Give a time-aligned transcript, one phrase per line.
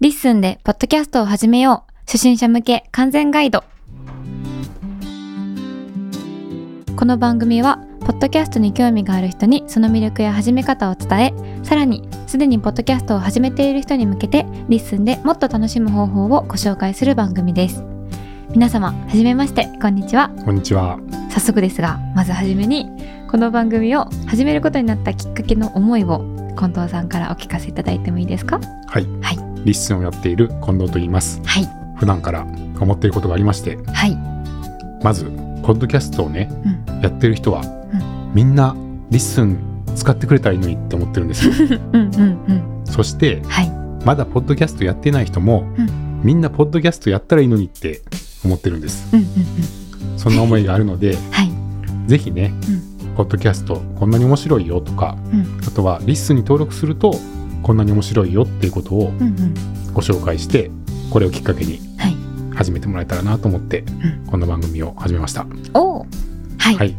[0.00, 1.92] LISTENでポッドキャストを始めよう。
[2.06, 3.64] 初心者向け完全ガイド。
[6.94, 11.34] この番組は、ポッドキャストに興味がある人にその魅力や始め方を伝え、
[11.64, 17.82] さらに、すでにポッドキャストを始めている人に向けて、 LISTENでもっと楽しむ方法をご紹介する番組です。
[18.50, 20.30] 皆様、はじめまして、こんにちは。
[20.44, 21.00] こんにちは。
[21.28, 22.88] 早速ですが、まずはじめに、
[23.28, 26.24] この番組を始めることになったきっかけの思いを、
[26.56, 28.60] 近藤さんからお聞かせいただいてもいいですか？
[28.86, 29.06] はい。
[29.20, 29.47] はい。
[29.68, 31.42] リッスンをやっている近藤と言います。
[31.44, 31.68] はい。
[31.96, 32.46] 普段から
[32.80, 34.16] 思っていることがありまして、はい。
[35.04, 35.26] まず、
[35.62, 36.48] ポッドキャストをね、
[36.88, 37.00] うん。
[37.02, 37.62] やってる人は、
[38.32, 38.74] みんな
[39.10, 39.58] LISTEN
[39.94, 41.52] 使ってくれたらいいのにって思ってるんですよ。
[41.92, 42.82] うんうんうん。
[42.86, 43.70] そして、はい。
[44.06, 48.00] まだポッドキャストやってない人も、うんみんなポッドキャストやったらいいのにって
[48.44, 49.06] 思ってるんです。
[49.14, 49.26] うんうん
[50.12, 50.18] うん。
[50.18, 51.52] そんな思いがあるので、 はい。
[52.08, 52.52] ぜひね、
[53.04, 57.14] うポッドキャストこんなに面白いよとか、うんあとはリッスンに登録すると
[57.62, 59.12] こんなに面白いよっていうことを。
[59.92, 60.70] ご紹介して、
[61.10, 62.16] これをきっかけにはい。
[62.54, 65.46] 始めてもらえたらなと思って、んこの番組を始めました。
[65.74, 66.06] おお。
[66.58, 66.74] はい。
[66.76, 66.96] はい。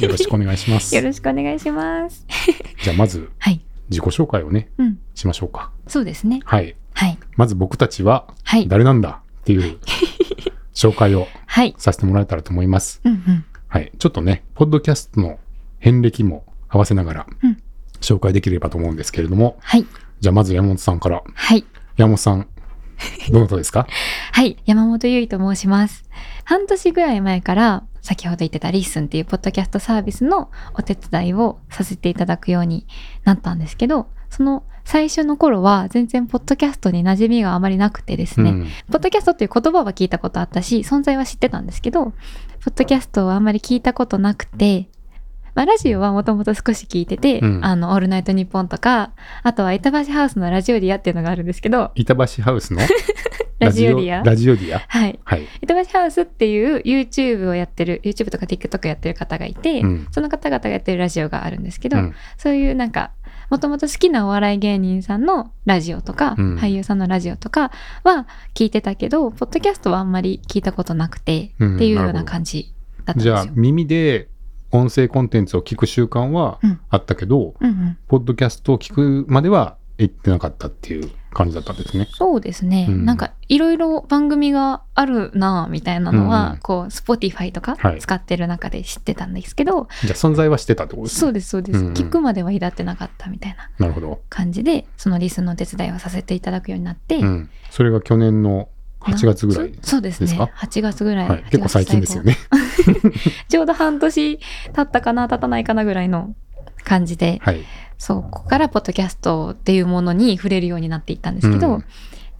[0.00, 0.94] よろしくお願いします。
[0.96, 2.26] よろしくお願いします。
[2.82, 3.60] じゃあまずはい。
[3.90, 4.98] 自己紹介をね、うん。
[5.14, 5.70] しましょうか。
[5.86, 6.40] そうですね。
[6.44, 6.76] はい。
[6.94, 7.18] はい。
[7.36, 8.68] まず僕たちははい。
[8.68, 9.78] 誰なんだっていう
[10.74, 11.74] 紹介をはい。
[11.78, 13.00] させてもらえたらと思います。
[13.04, 13.44] うんうん。
[13.68, 13.92] はい。
[13.98, 15.38] ちょっとね、ポッドキャストの
[15.78, 17.58] 遍歴も合わせながらうん
[18.06, 19.86] 紹介できればと思うんですけれども、はい。
[20.20, 21.22] じゃあまず山本さんから。
[21.34, 21.64] はい。
[21.96, 22.48] 山本さん、
[23.32, 23.86] どなたですか？
[24.32, 24.56] はい。
[24.64, 26.08] 山本ゆいと申します。
[26.44, 32.86] 半年ぐらい前から、先ほど言ってた LISTENっていうポッドキャストサービスのお手伝いをさせていただくように
[33.24, 38.66] なったんですけど、その最初の頃は全然ポッドキャストに馴染みがあまりなくてですね、うん。
[38.92, 42.12] ポッドキャストっていう言葉は聞いたことあったし、存在は知ってたんですけど、ポ
[42.68, 44.88] ッドキャストはあんまり聞いたことなくて、
[45.56, 47.64] まあ、ラジオはもともと少し聞いてて、うん。
[47.64, 49.12] あの、オールナイトニッポンとか、
[49.42, 52.80] あとは板橋ハウスのラジオディアっていうのがあるんですけど、板橋ハウスの？
[53.58, 54.22] ラジオディア？
[54.22, 54.80] ラジオディア？
[54.86, 55.18] はい。
[55.24, 55.46] はい。
[55.62, 60.06] 板橋ハウスっていう YouTube をやってる、YouTube とか TikTok やってる方がいて、うん。
[60.10, 62.14] その方々がやってるラジオがあるんですけど、うん。
[62.36, 63.12] そういうなんか、
[63.48, 66.56] もともと好きなお笑い芸人さんのラジオとか、うん。
[66.56, 67.70] 俳優さんのラジオとか
[68.04, 71.76] は聞いてたけど、ポッドキャストはあんまり聞いたことなくて、うん。
[71.76, 72.74] っていうような感じ
[73.06, 73.36] だったんですじよ。
[73.36, 74.28] ゃあ耳で
[74.76, 76.80] 音声コンテンツを聞く習慣はうん。
[76.90, 82.06] あったけど、うんうん、ポッドキャストを聞くまでは行ってなかったっていう感じだったんですね。
[82.12, 83.04] そうですね、うん。
[83.04, 88.00] なんかいろいろ番組があるなぁみたいなのは、うんこう Spotify とかはい。
[88.00, 91.20] 使ってる中で知ってたんですけど、じゃあ存在はしてたってことですね。
[91.20, 91.92] そうですそうです、うんうん。
[91.94, 93.70] 聞くまでは至ってなかったみたいな。
[93.78, 94.20] なるほど。
[94.28, 97.50] 感じでそのリスンのお手伝いをさせていただくようになって、うん。
[97.70, 98.68] それが去年の
[99.12, 99.72] 8月ぐらい。
[99.82, 101.44] そそうですねですか？8月ぐらい、はい。
[101.44, 102.36] 結構最近ですよね。
[103.48, 106.34] ちょうど半年経ったかな経たないかなぐらいの
[106.84, 107.64] 感じで、はい。
[107.98, 111.84] そうここからポッドキャストっていうものに触れるようになっていったんですけど、うん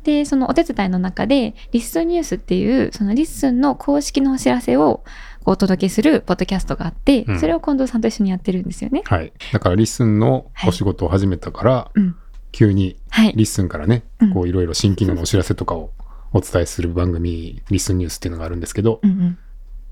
[0.07, 5.03] でそのお手伝いの中で LISTENニュースっていうその LISTENの公式のお知らせを
[5.45, 9.03] お届けするポッドキャストがあって、うんそれを近藤さんと一緒にやってるんですよね。
[9.05, 9.33] はい。
[9.53, 12.15] だから LISTENのお仕事を始めたから、うん、
[12.53, 15.91] 急にはい LISTENからね、うんこういろいろ新機能のお知らせとかを
[16.33, 19.39] お伝えする番組、 LISTENニュースっていうのがあるんですけど、うんうん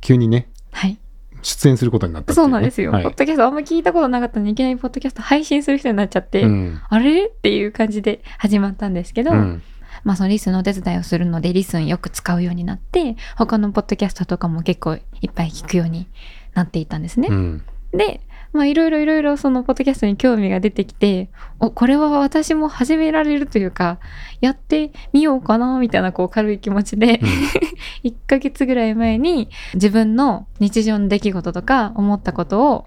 [0.00, 0.98] 急にね、はい、
[1.40, 6.80] 出演することになったっていそうねなんですよ、はいポッドキャストあんま聞いたことなかったのにいきなりポッドキャスト配信する人になっちゃって、うん。
[6.86, 7.24] あれ？
[7.24, 9.62] っていう感じで始まったんですけど、うん。
[10.02, 16.06] まあその LISTENのお手伝いをするので LISTENよく使うようになって他のポッドキャストとかも結構いっぱい聞くように
[16.52, 17.28] なっていったんですね。
[17.30, 17.64] うん。
[17.92, 18.20] で
[18.54, 21.28] まあいろいろいろいろそのポッドキャストに興味が出てきて
[21.58, 23.98] おこれは私も始められるというか
[24.40, 27.20] やってみようかなみたいなこう軽い気持ちで、
[28.04, 32.86] 1ヶ月ぐらい前に自分の日常の出来事とか思ったことを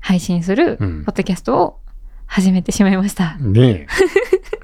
[0.00, 1.80] 配信するうんポッドキャストを
[2.26, 3.36] 始めてしまいました。
[3.38, 3.86] ねえ。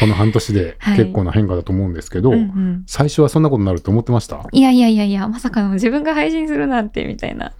[0.00, 4.46] この半年ではい結構な変化だと思うんですけど、うんうん最初はそんなことになると思ってました？
[4.52, 7.52] いやいやいやいや、まさかの自分が配信するなんてみたいな。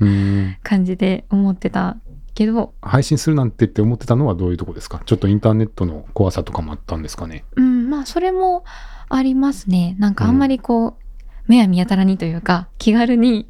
[0.63, 1.97] 感じで思ってた
[2.35, 5.03] けど、配信するなんてって思ってたのはどういうとこですか？
[5.05, 7.45] ちょっとインターネットの怖さとかもあったんですかね？
[7.57, 8.65] うん、まあそれも
[9.09, 9.97] ありますね。
[9.99, 10.95] なんかあんまりこう、
[11.47, 13.49] 目は見当たらにというか、気軽に、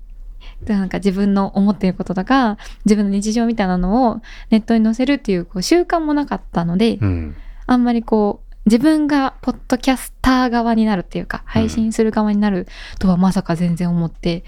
[0.67, 4.21] なんか自分の思っていることとか、自分の日常みたいなのを
[4.51, 7.37] ネットに載せるっていうこう習慣もなかったので、うん。
[7.67, 12.67] あんまりこう、自分がポッドキャスター側になるっていうか、配信する側になる
[12.99, 14.45] とはまさか全然思って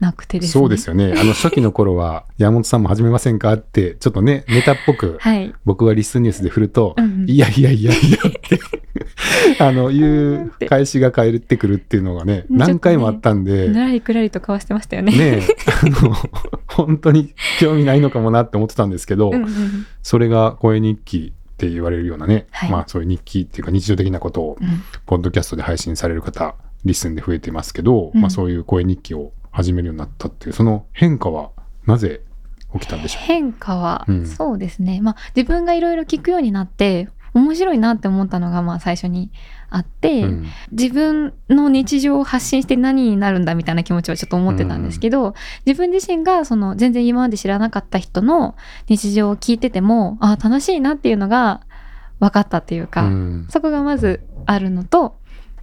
[0.00, 0.60] なくてですね。
[0.60, 1.14] そうですよね。
[1.18, 5.52] あの初期の頃は山本さんも始めませんかってちょっとねネタっぽくはい。
[5.64, 8.58] 僕はリスンニュースで振ると、うんうんいやいやいやいやって
[9.62, 13.68] あのいう返しが返ってくるっていうのがねうん何回もあったんで。
[13.68, 15.12] ぬらりくらりと交わしてましたよね。
[15.12, 15.42] ねえ
[15.82, 16.14] あの
[16.66, 22.70] 本当に興味ないのかもなって思ってたんですけど、うんうんそれが声日記って言われるようなね、はい。
[22.70, 24.82] まあそういう日記っていうか日常的なことをうん。
[25.06, 28.20] ポッドキャストで配信される方リスンで増えてますけど、うん。
[28.20, 31.50] まあそういう声日記を始めるようになったっていうその変化は
[31.84, 32.20] なぜ
[32.74, 34.26] 起きたんでしょ変化は、うん。
[34.26, 35.00] そうですね。
[35.00, 39.30] まあ自分がいろいろ聞くようになって面白いなって思ったのがまあ最初に
[39.70, 40.46] あって、う、うん。
[40.72, 45.34] 自分の日常を発信して何になるんだみたいな気持ちはちょっと思ってたんですけど、
[45.66, 48.56] 自分自身がその全然今まで知らなかった人の
[48.88, 51.60] 日常を聞いててもあ楽しいなっていうのが
[52.20, 53.46] 分かったっていうか、うん。
[53.50, 55.18] そこがまずあるのと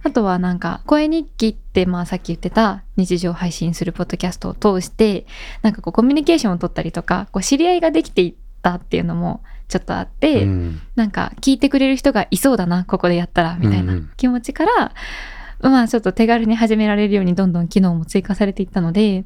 [0.06, 5.26] あとはなんか声日記ってまあさっき言ってた日常配信するポッドキャストを通して
[5.62, 10.80] なんかこうコミュニケーションを取ったりとかこう知り合いができていったっていうのもちょっとあって、うん。
[10.94, 14.10] なんか聞いてくれる人がいそうだなここでやったらみたいうんうなん。
[14.16, 14.92] 気持ちから、
[15.60, 19.24] まあちょっと手軽に始められるようにどんどん機能も追加されていったので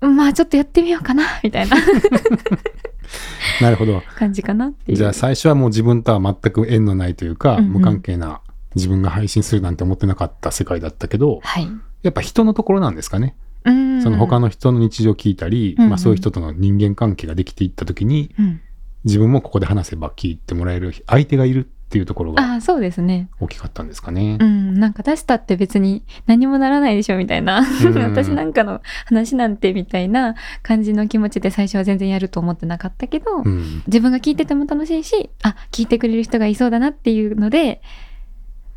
[0.00, 1.76] まあちょっとやってみようかなみたいな。
[3.62, 4.02] なるほど。
[4.16, 4.98] 感じかなっていう。
[4.98, 7.72] じゃあ最初はもう自分とは全く縁のないというか、うんうん。
[7.74, 8.40] 無関係な
[8.74, 11.68] 自分が配信するなんて思ってなかった世界だったけどはい、
[12.02, 14.02] やっぱ人のところなんですかね、うん。
[14.02, 15.90] その他の人の日常を聞いたり、うんうん。
[15.90, 18.60] まあ、そういう人との人間関係ができていった時にうん
[19.06, 23.28] 自分もここで話せば聞いてもらえる相手がいるっていうところがああそうですね。
[23.38, 24.38] 大きかったんですかね。
[24.40, 24.44] う。
[24.44, 27.60] んなんか出したって別に何もならないでしょみたいな。
[27.60, 27.64] ん。
[28.10, 33.82] 私なんかの話なんてみたいな感じの気持ちで最初は全然やると思ってなかったけど、うん。
[33.86, 37.80] 自分が聞いてても楽しいしあ聞いてくれる人がいそうだなっていうので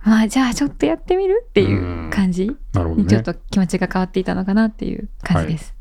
[0.03, 3.01] まあじゃあちょっとやってみるっていう感じなるほどね。
[3.03, 3.23] にちょっ。
[3.23, 5.73] と気持ちが変わっていたのかなっていう感じです。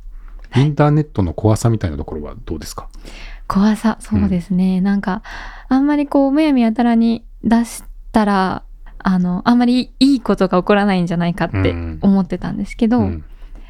[0.56, 2.88] インターネットの怖さみたいなところはどうですか？
[3.48, 5.22] 怖さそうですね、なんか
[5.68, 8.62] あんまりこうむやみやたらに出したら
[8.98, 11.98] あのあんまりいいことが起こらないんじゃないかってうん。
[12.02, 13.24] 思ってたんですけど、うん。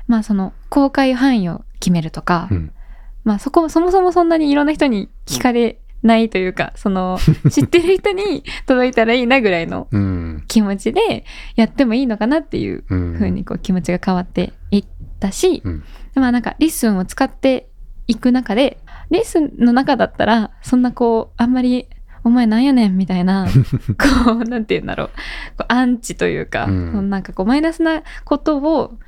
[0.06, 2.72] まあその公開範囲を決めるとか、うん。
[3.25, 7.19] まあそこそもそもそんなにいろんな人に聞かれないというかその
[7.50, 10.44] 知ってる人に届いたらいいなぐらいのうん。
[10.48, 11.25] 気持ちで
[11.56, 13.14] やってもいいのかなっていううん。
[13.14, 14.84] 風にこう気持ちが変わっていっ
[15.20, 15.84] たし、うん。
[16.14, 17.69] まあなんかリッスンを使って
[18.06, 18.78] いく中で
[19.11, 21.88] LISTENの中だったらそんなこうあんまり
[22.25, 23.46] お前なんやねんみたいな
[24.26, 25.08] こうなんて言うんだろう。
[25.56, 27.10] こうアンチというか、うん。
[27.10, 28.99] なんかこうマイナスなことを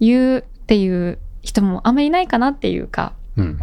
[0.00, 3.58] 言うっていう人もあんまりいないかなっていうかうん。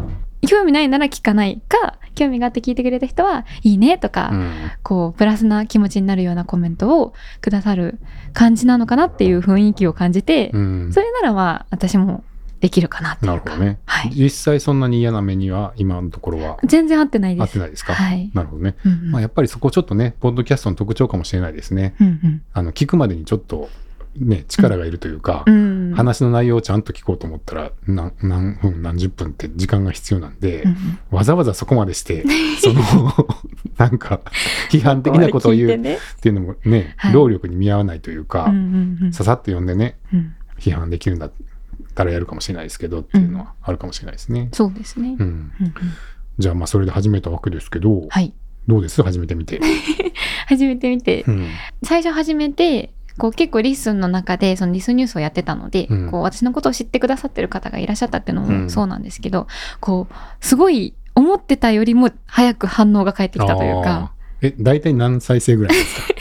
[0.47, 4.51] 興味ないなら聞かないか興味があって聞いてくれた人はいいねとか、うん。
[4.83, 7.99] こうプラスな気持ちになるようなコメントをくださる
[8.33, 10.91] 感じなのかなっていう雰囲気を感じて、うん。
[10.91, 12.23] それならまあ私も
[12.65, 13.37] できるかなっていうか。
[13.37, 17.43] なるほどね、はい、実際そんなに嫌な目には今のところは全然合ってないです。
[17.43, 19.11] 合ってないですか、はい、なるほどね、うんうん。
[19.11, 21.95] まあ、やっぱりそこちょっとねポッドキャストの特徴かもしれないですね。
[22.01, 23.69] うんあの聞くまでにちょっと
[24.17, 25.55] ね力がいるというか、うん。
[25.89, 30.99] うん話の内容をちゃんと聞こうと思ったら何何分何十分って時間が必要なんで、うんうん。
[31.11, 32.25] わざわざそこまでして
[32.59, 32.81] その
[33.77, 34.21] なんか
[34.71, 35.77] 批判的なことを言う っ
[36.19, 37.13] ていうのもね、はい。
[37.13, 39.13] 労力に見合わないというか、うんうんうん。
[39.13, 40.33] ささっと読んでねうん。
[40.59, 41.29] 批判できるんだ
[41.83, 44.49] ったらやるかもしれないですけどっていうのはあるかもしれないですね。
[44.53, 45.17] そうですね、うん。
[45.17, 45.27] うん
[45.65, 45.73] うん。
[46.39, 48.33] じゃあまあそれで始めたわけですけど、はい。
[48.67, 49.01] どうです？
[49.03, 49.59] 始めてみて。
[50.47, 51.49] 始めてみて、うん。
[51.83, 56.11] 最初始めてこう結構 LISTENの中でその LISTENニュースをやってたので、うん。
[56.11, 58.63] こう私のことを知ってくださってる方がいらっしゃったっていうのうん。
[58.63, 59.47] もそうなんですけど、
[59.79, 60.13] こう
[60.45, 64.11] すごい思ってたよりも早く反応が返ってきたというか。
[64.41, 66.13] え大体何再生ぐらいですか？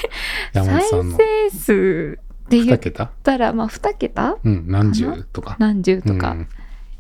[0.65, 2.19] 再生数
[2.49, 3.07] で言2っ桁？
[3.23, 4.37] たらまあ2桁？
[4.43, 5.57] うん何十とか。
[5.59, 6.49] 何十とか、うん。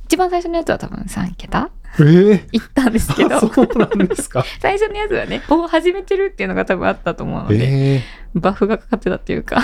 [0.06, 1.70] 一番最初のやつは多分3桁？
[1.98, 2.48] えー？
[2.52, 3.40] いったんですけど。
[3.40, 4.44] そうなんですか。
[4.60, 8.40] 最初のやつはねお始めてるっていうのが多分あったと思うので、えー。
[8.40, 9.60] バフがかかってたっていうか。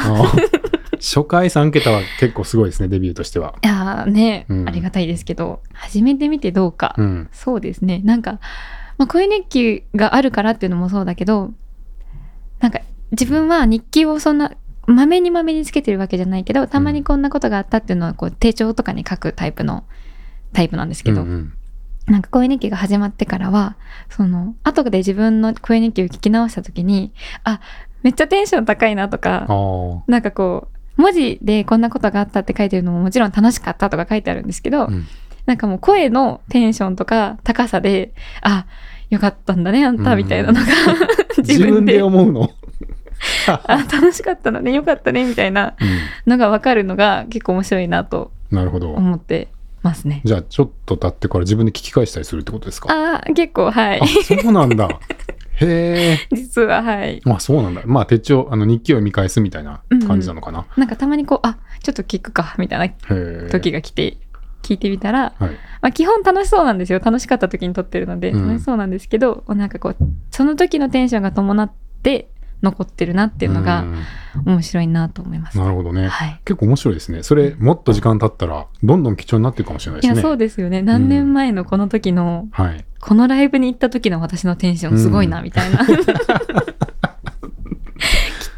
[1.02, 3.54] 初回3桁は結構すごいですね、デビューとしては。
[3.62, 4.68] いやーね、うん。
[4.68, 7.28] ありがたいですけど始めてみてどうか、うん。
[7.32, 8.02] そうですね。
[8.04, 8.32] なんか、
[8.99, 11.52] まあ、声日記があるからっていうのもそうだけど
[12.60, 12.80] なんか
[13.12, 14.52] 自分は日記をそんな
[14.92, 19.85] まめにまめにつけてるわけじゃないけどたまにこんなことがあったっていうのはこう手帳とかに書くタイプの
[20.52, 21.28] タイプなんですけど、うん。
[21.28, 21.52] うん
[22.06, 23.76] なんか声日記が始まってからは
[24.09, 27.12] その後で自分の声日記を聞き直した時に
[27.44, 27.61] あ
[28.02, 29.47] めっちゃテンション高いなとか
[30.09, 30.68] なんかこ
[30.99, 35.06] う文字でこんなことがあったって書いてるのももちろん楽しかったとか書いてあるんですけど、うん。
[35.47, 38.66] なんかもう声のテンションとか高さであ
[39.09, 40.66] よかったんだねあんたみたいなのが、
[41.38, 42.50] 自分で思うの？
[43.64, 48.92] あ楽しかったのねよかったねみたいなうんのが分かるのが結構面白いなとなるほど。
[48.92, 49.49] 思って
[49.83, 50.21] ますね。
[50.25, 52.88] じゃあちょっと経ってから自分で聞き返したりするってことですか？
[52.90, 54.88] あー結構はいあそうなんだ。
[55.62, 56.19] へえ。
[56.37, 57.83] 実ははいあそうなんだ。
[57.87, 60.66] まあ手帳、あの日記を見返すみたいな感じなのかな。
[60.76, 63.16] なんかたまにこうあちょっと聞くかみたいな。
[63.50, 64.16] 時が来て
[64.62, 65.50] 聞いてみたら、はい。
[65.80, 69.97] まあ、基本楽しそうなんですよ楽しかった時に撮ってるので、うん楽しそうなんですけどなんかこう
[70.30, 71.71] その時のテンションが伴っ
[72.02, 72.28] て
[72.62, 74.05] 残ってるなっていうのがん
[74.45, 75.59] 面白いなと思います。
[75.59, 76.09] なるほどね。
[76.09, 77.23] はい結構面白いですね。
[77.23, 80.14] それ、もっと時間経ったら、どんどん貴重になっていくかもしれないですね。
[80.14, 82.85] いやそうですよね何年前のこの時の、はい。
[83.00, 85.95] このライブに行った時の私のテンションすごいなうんみたいな、 きっ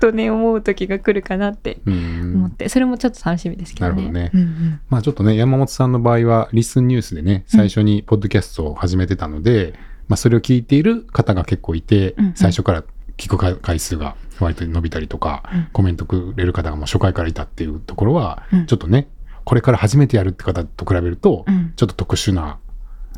[0.00, 2.52] とね思う時が来るかなってう思っん。
[2.52, 3.94] てそれもちょっと楽しみですけどね。
[3.94, 9.74] なるほどねうんうんまあちょっとね、山本さんの場合は、リスンニュースでね、最初にポッドキャストを始めてたので、
[10.08, 12.84] まあそれを聞いている方が結構いて、うんうん最初から
[13.16, 15.68] 聞く回回数が割と伸びたりとか、うん。
[15.72, 18.66] コメントくれる方がもう初回からいたっていうところは、うん。
[18.66, 19.08] ちょっとね、
[19.44, 21.72] これから初めてやるって方と比べると、うん。
[21.76, 22.58] ちょっと特殊な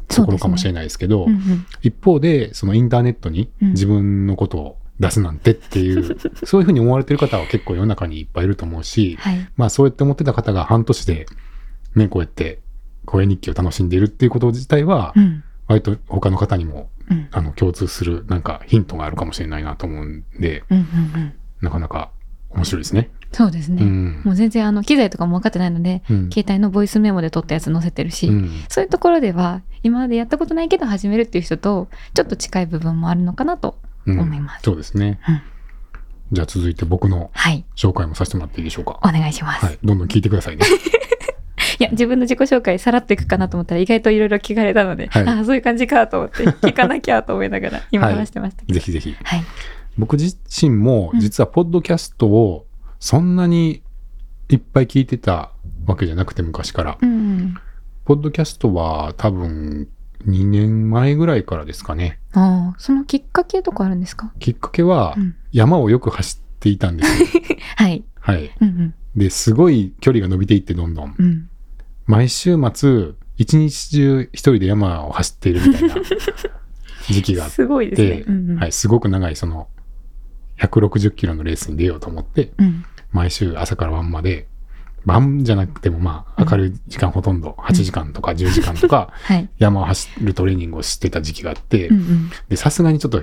[0.09, 1.67] ところかもしれないですけど、うんうん。
[1.83, 3.69] 一方で、そのインターネットにうん。
[3.71, 9.49] 自分のことを出すなんてっていう、 そういうふうに思われてる方は結構世の中にいっぱいいると思うし、はい。
[9.57, 11.27] まあそうやって思ってた方が半年で、
[11.95, 12.61] ね、こうやって
[13.05, 15.45] 声日記を楽しんでいるっていうこと自体はう、ん。
[15.67, 22.11] 割と他の方にも、うんあの、共通するなんかヒントがあるかもしれないなと思うんで、うんうんうんなかなか
[22.51, 23.11] 面白いですね。
[23.33, 24.23] そうですね、うん。
[24.25, 35.19] もう全然あの機材とかも分かってないので、うん携帯のボイスメモで撮ったやつ載せてるし、うんそういうところでは今までやったことないけど始めるっていう人とちょっと近い部分もあるのかなとうん思いますそうですね。
[35.29, 35.43] うん
[36.33, 38.99] じゃあ続いて僕のはい紹介もさせてもらっていいでしょうか？
[39.03, 39.79] お願いします、はい。
[39.85, 40.65] どんどん聞いてくださいね。
[41.79, 49.15] いや自分の自己紹介さらっといくかなと思ったら意外といろいろ聞かれたので、はいああそういう感じかと思って聞かなきゃと思 いながら今話してましたけどぜひぜひ。
[49.23, 49.43] はい、
[49.99, 52.67] 僕自身も実はポッドキャストを
[53.01, 53.83] そんなに
[54.49, 55.51] いっぱい聞いてた
[55.87, 56.99] わけじゃなくて昔から。
[57.01, 57.55] うん
[58.05, 59.89] ポッドキャストは多分
[60.27, 62.19] 2年前ぐらいからですかね。
[62.33, 67.29] ああそのきっかけとかあるんですか、きっかけはうん山をよく走っていたんですよ。
[67.77, 68.51] はいはい。
[68.61, 71.15] うんうんで、すごい距離が伸びていってどんどん。
[71.19, 71.49] うん
[72.07, 75.95] 毎週末、一日中一人で山を走っているみたいな
[77.09, 78.09] 時期があっすごいですね。
[78.09, 78.57] て、うんうん。
[78.59, 79.69] はい、すごく長いその
[80.59, 82.85] 160キロのレースに出ようと思って、うん。
[83.13, 84.47] 毎週朝から晩まで、
[85.05, 89.49] 晩じゃなくてもまあ明るい時間ほとんど8時間とか10時間とか はい。
[89.59, 91.91] 山を走るトレーニングをしてた時期があって
[92.55, 93.23] さすがにちょっと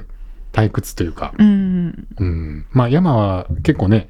[0.51, 2.07] 退屈というか、うん。
[2.17, 4.09] うん、まあ山は結構ね、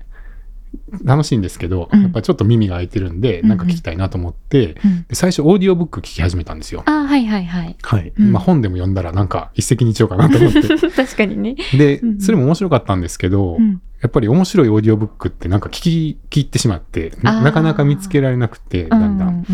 [1.04, 2.02] 楽しいんですけど、うん。
[2.02, 3.50] やっぱちょっと耳が開いてるんで、うん。
[3.50, 5.06] なんか聞きたいなと思って、うん。
[5.08, 6.84] で最初オーディオブック聞き始めたんですよ。
[6.86, 7.76] ああはいはいはい。
[7.82, 8.14] はい。
[8.18, 8.32] うん。
[8.32, 10.62] まあ本でも読んだらなんか一石二鳥かなと思って。
[10.92, 13.82] 確かにね、でそれも面白かったんですけど、うん。
[14.02, 19.28] やっぱり面白いオーディオブックってなんか聞き、聞いてしまって、ななかなか見つけられなくて、だんだん。
[19.28, 19.46] うんうん。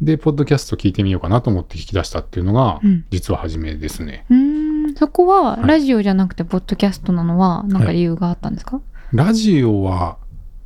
[0.00, 3.04] で、ポッドキャスト聞いてみようかなと思って聞き出したっていうのが、うん。
[3.10, 4.24] 実は初めですね。
[4.96, 5.68] そこははい。
[5.68, 8.80] ラジオじゃなくてポッドキャストなのは何か理由があったんですか、
[9.12, 10.16] ラジオは、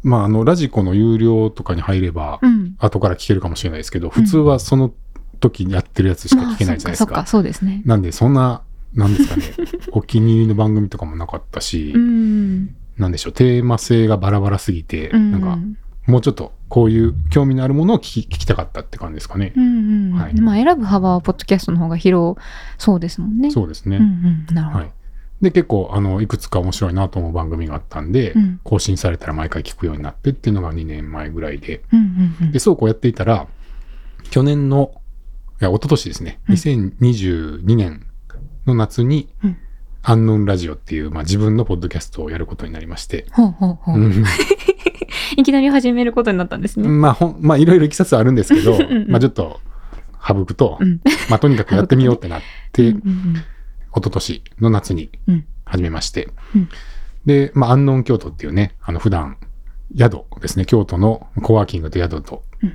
[0.04, 2.76] まあ、あの、ラジコの有料とかに入れば、うん。
[2.78, 4.92] 後から聞けるかもしれないですけど、普通はその
[5.40, 7.12] 時にやってるやつしか聞けないじゃないですか。
[7.12, 7.82] まあそうですね。
[7.86, 8.62] なんで、そんな、
[8.94, 9.42] なんですかね、
[9.92, 12.76] お気に入りの番組とかもなかったし、うん。
[12.98, 15.32] なんでしょう、テーマ性がバラバラすぎて、うん。
[15.32, 15.58] なんか、
[16.06, 19.54] もうちょっとこういう興味のあるものを聞き聞きたかったって感じですかね。
[19.56, 20.12] うんうん。
[20.12, 20.34] はい。
[20.34, 22.38] まあ選ぶ幅はポッドキャストの方が広
[22.76, 23.50] そうですもんね。
[23.50, 23.96] そうですね。
[23.96, 24.02] うん
[24.48, 24.54] うん。
[24.54, 24.90] なるほど、はい。
[25.44, 28.60] で、結構、あの、いくつか面白いなと思う番組があったんで、うん。
[28.64, 33.46] 更新されたら毎回聞くようになってっていうのが2年前ぐらいで、うんうんうんで、そうこうやっていたら、
[34.30, 35.00] 去年の、
[35.60, 36.54] いや、一昨年ですね、うん。
[36.54, 38.06] 2022年
[38.66, 39.56] の夏に、うん。
[40.06, 44.24] アンノンラジオっていう、まあ、自分のポッドキャストをやることになりまして、ほうほうほう、うん。
[45.36, 49.60] いきなり始めることになったんですね、まあ、ほん、まあ、いろいろいきさつはあるんですけどんうん、まあ、ちょっと、
[50.26, 51.00] 省くと、うん。
[51.30, 53.44] まあ、とにかくやってみようってなって、うんうん
[53.94, 55.46] 一昨年の夏にうん。
[55.66, 56.68] 始めまして、うん。
[57.24, 59.38] で、まあ、アンノン京都っていうね、あの、普段、
[59.96, 62.66] 宿ですね、京都のコワーキングと宿とう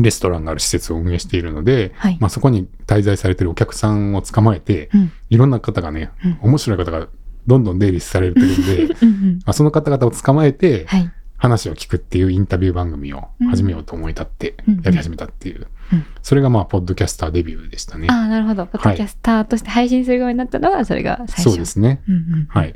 [0.00, 2.18] ん、レストランがある施設を運営しているので、はい。
[2.20, 5.12] まあ、そこに滞在されてるお客さんを捕まえて、うん。
[5.30, 6.38] いろんな方がね、うん。
[6.42, 7.08] 面白い方が
[7.46, 9.34] どんどん出入りされてるんで、うんうん。
[9.38, 16.04] まあ、その方々を捕まえて、はい話を聞くっていうインタビュー番組を始めようと思い立ってうんやり始めたっていう、うん。
[16.20, 18.08] それがまあ、ポッドキャスターデビューでしたね。
[18.10, 18.66] ああなるほど。
[18.66, 21.42] ポッドキャスターとして配信するようになったのがそれが最初。
[21.42, 22.02] そうですね。
[22.08, 22.46] うんうん。
[22.48, 22.74] はい。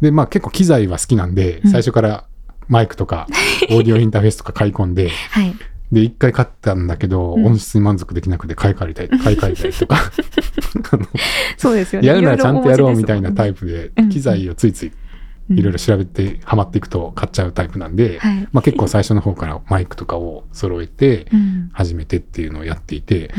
[0.00, 1.70] で、まあ結構機材は好きなんで、うん。
[1.70, 2.24] 最初から
[2.68, 3.26] マイクとか、
[3.70, 5.54] オーディオインターフェースとか買い込んで、はい。
[5.92, 7.46] で、一回買ったんだけど、うん。
[7.46, 9.96] 音質に満足できなくて買い替えたり、 買い替えたりとか、
[11.58, 12.08] そうですよね。
[12.08, 14.92] やるならちゃんとやろうみたいなタイプでうん、機材をついつい
[15.56, 18.48] いろいろ調べてハマっていくと買っちゃうタイプなんで、はい。
[18.52, 21.70] まあ結構最初の方からマイクとかを揃えてうん。
[21.72, 23.32] 始めてっていうのをやっていて、うん。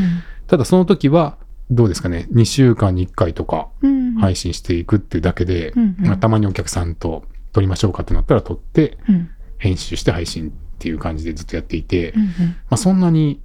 [0.48, 1.38] ただその時は
[1.72, 4.15] どうですかね、2週間に1回とかうん。
[4.15, 6.08] 配信していくっていうだけで、うんうん。
[6.08, 9.29] まあたまにお客さんと撮りましょうかってなったら撮って、うん。
[9.58, 12.36] 編集して配信っていう感じでずっとやっていて、うんうんま
[12.72, 13.41] あそんなに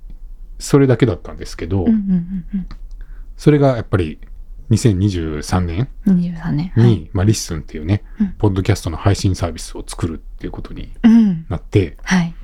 [0.59, 2.69] それだけだったんですけど、うんうんうん。
[3.37, 4.19] それがやっぱり
[4.71, 6.19] 2023年うん。
[6.19, 6.73] 23年。
[6.77, 7.11] に、はい。
[7.13, 11.47] まあ、リッスンっていうね、うんポッドキャストの配信サービスを作るっていうことにうん。
[11.49, 12.35] なって、はい。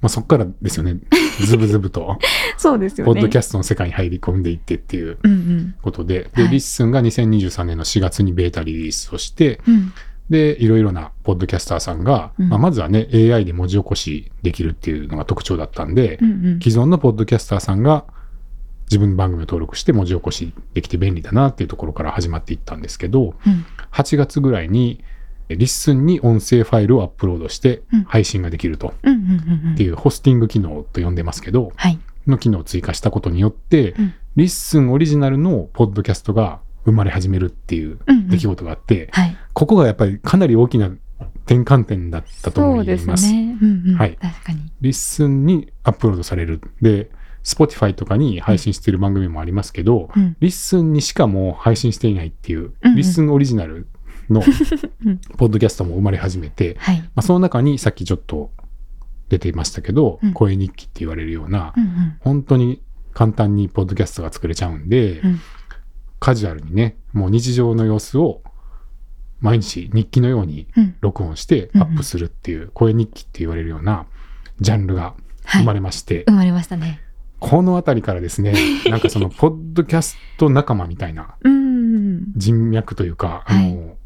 [0.00, 0.96] まあ、そこからですよね、
[1.44, 2.18] ズブズブと、
[2.56, 3.12] そうですよね。
[3.12, 5.20] ポッドキャストの世界に入り込んでいってっていうト。
[5.24, 5.74] うんうん。
[5.82, 9.92] ことで、リッスンが2023年の4月にベータリリースをして、うん。
[10.30, 16.60] で、いろいろなポッドキャスターさんが、うんまあ、まずはね、AI で文字起こしできるっていうのが特徴だったんで、うんうん。
[16.60, 18.04] 既存のポッドキャスターさんが
[18.90, 25.02] 自分の番組を登録して文字起こしできて便利だなっていうところから始まっていったんですけど、うん8月ぐらいに
[25.48, 29.74] リッスンに音声ファイルをアップロードしてうん配信ができるとうんうんうんうん。
[29.74, 31.98] っていうホスティング機能と呼んでますけど、はい。
[32.26, 39.36] の機能を追加したことによって、うんリッスンオリジナルのポッドキャストが生まれ始めるっていううんうん出来事があって、はい。
[39.52, 40.92] ここがやっぱりかなり大きな
[41.46, 43.32] 転換点だったと思います。
[43.32, 43.58] ね。
[43.60, 43.96] うんうん。
[43.96, 44.70] はい確かに。
[44.80, 46.60] リッスンにアップロードされる。
[46.80, 47.10] で、
[47.44, 50.36] Spotify とかに配信している番組もありますけど、うん。
[50.40, 53.86] リッスンにしかもう配信していないっていう、うんうんリッスンオリジナル
[54.28, 54.42] の
[55.04, 56.98] うんポッドキャストも生まれ始めて、はい。
[57.00, 58.50] まあ、その中にさっきちょっと
[59.28, 62.16] 出ていましたけど、うん声日記って言われるような、うんうん。
[62.20, 62.82] 本当に
[63.14, 65.40] 簡単にポッドキャストが作れちゃうんで、うん
[66.20, 68.42] カジュアルにね、もう日常の様子を
[69.40, 70.96] 毎日日記のようにうん。
[71.00, 74.06] 録音してアップするっていう、声日記って言われるような
[74.60, 75.14] ジャンルが
[75.44, 75.62] はい。
[75.62, 77.00] 生まれまして、生まれましたね。
[77.40, 78.54] この辺りからですね、
[78.90, 82.32] なんかその、ポッドキャスト仲間みたいなうん。
[82.36, 83.96] 人脈というか、あはいの、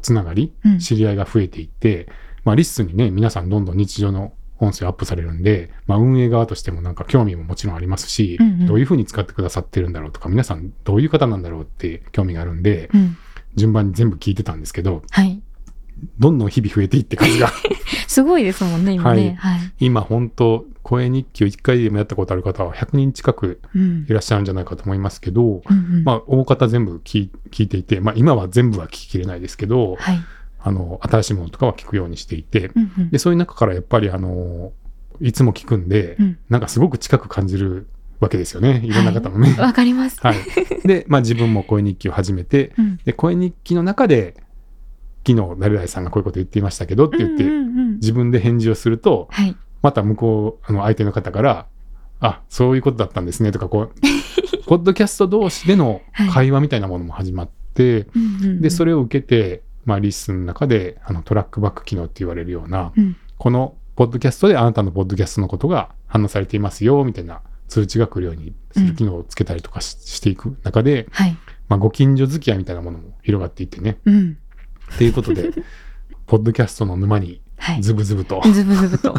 [0.00, 2.08] つながり、うん知り合いが増えていって、
[2.44, 13.16] まあ、リッスンにね、皆さんどんどん日常の音声アップされるんで、まあ、運営側としてもなんか興味ももちろんありますし、うんうんどういうふうに使ってくださってるんだろうとか、皆さんどういう方なんだろうって興味があるんで、うん。
[13.54, 15.40] 順番に全部聞いてたんですけど、はい。
[16.18, 17.50] どんどん日々増えていって数が、
[18.06, 19.36] すごいですもんね、今ね。
[19.38, 19.60] はい。
[19.80, 24.12] 今本当声日記を1回でもやったことある方は100人近くうんい。
[24.12, 25.60] らっしゃるんじゃないかと思いますけど、うん
[25.96, 30.18] うんまあ、大方全部聞い聞いていて、まあ、今は全部は聞ききれないですけど、はい。
[30.60, 34.72] あの、新しいものとかは聞くようにしていて、うんうんで、そういう中からやっぱり、あの、
[35.20, 37.86] いつも聞くんで、うんなんかすごく近く感じる
[38.20, 38.80] わけですよね。
[38.82, 39.54] いろんな方もね。
[39.58, 40.18] わかります。
[40.22, 40.36] はい。
[40.84, 44.34] で、まあ自分も声日記を始めて、うんで、声日記の中で、
[45.26, 49.56] 昨日、誰々さんがこういうこと言っていましたけどって言って、うんうんうん自分で返事をすると、はい。
[49.82, 51.66] また向こう、あの、相手の方から、
[52.20, 53.90] あ、そういうことだったんですねとか、こう、
[54.66, 58.06] ポッドキャスト同士での会話みたいなものも始まって、
[58.60, 71.36] で、それ、れを受けて、まあ、リスンの中で、あの、トラックバック機能って言われるような、うんこの、ポッドキャストであなたのポッドキャストのことが話されていますよ、みたいな通知が来るようにする機能をつけたりとかし,、していく中で、はい。
[71.68, 73.98] まあ、ご近所付き合いみたいなものも広がっていってね。
[74.04, 74.38] うん。
[74.94, 75.50] っていうことで、
[76.26, 77.82] ポッドキャストの沼にはい。
[77.82, 79.14] ズブズブとズブズブと。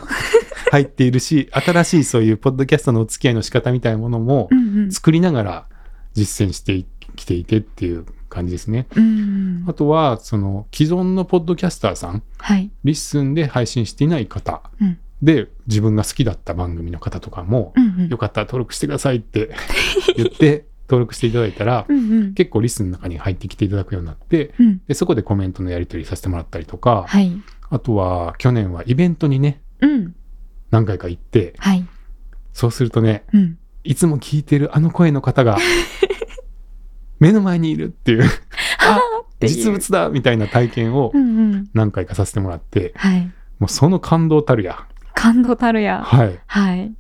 [0.72, 4.50] 入っているし、新しいそういうポッドキャストのお付き合いの仕方みたいなものも
[4.92, 5.66] 作りながら
[6.14, 8.88] 実践してきていてっていう感じですね。
[8.96, 12.72] うんあとは、その既存のポッドキャスターさん、はい。
[12.84, 19.52] リッスンで配信していない方うんで、自分が好きだった番組の方とかも、うんうんよかったら登録してくださいって
[20.16, 27.32] 言って登録していただいたら、うんうん結構リッスンの中に入ってきていただくようになって、うんでそこでコメントのやり取りさせてもらったりとか、はい。
[27.70, 30.16] あとは去年はイベントにね、うん。
[30.72, 31.86] 何回か行って、はい。
[32.54, 33.58] そうするとね、うん。
[33.84, 35.58] いつも聞いてるあの声の方が
[37.20, 38.24] 目の前にいるっていう、
[39.42, 41.70] 実物だみたいな体験をうんうん。
[41.74, 43.22] 何回かさせてもらって、はい。
[43.60, 44.86] もうその感動たるや。
[45.14, 46.02] 感動たるや。
[46.04, 46.40] はい。
[46.48, 46.92] はい。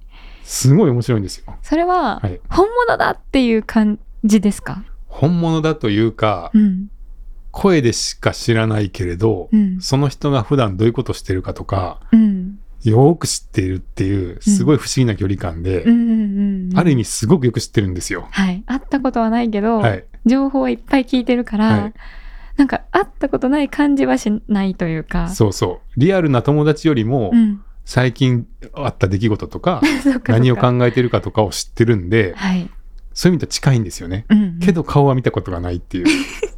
[0.43, 1.55] すごい面白いんですよ。
[1.61, 4.83] それははい、本物だっていう感じですか？
[5.07, 6.89] 本物だというか、うん。
[7.51, 9.81] 声でしか知らないけれど、うん。
[9.81, 12.38] その人が普段どういうことしてるかとか、うん。
[12.83, 15.83] よーく知っているっていう、すごい不思議な距離感で。
[16.75, 18.27] ある意味すごくよく知ってるんですよ。
[18.31, 18.63] はい。
[18.65, 20.05] 会ったことはないけど、はい。
[20.25, 21.93] 情報はいっぱい聞いてるから、はい
[22.59, 25.29] なんか会ったことない感じはしないというか。
[25.29, 25.99] そうそう。
[25.99, 27.63] リアルな友達よりも、うん。
[27.85, 29.81] 最近あった出来事とか、
[30.27, 32.69] 何を考えてるかとかを知ってるんで、はい。
[33.13, 34.25] そういう意味と近いんですよね。
[34.29, 36.05] うんうんけど顔は見たことがないっていう。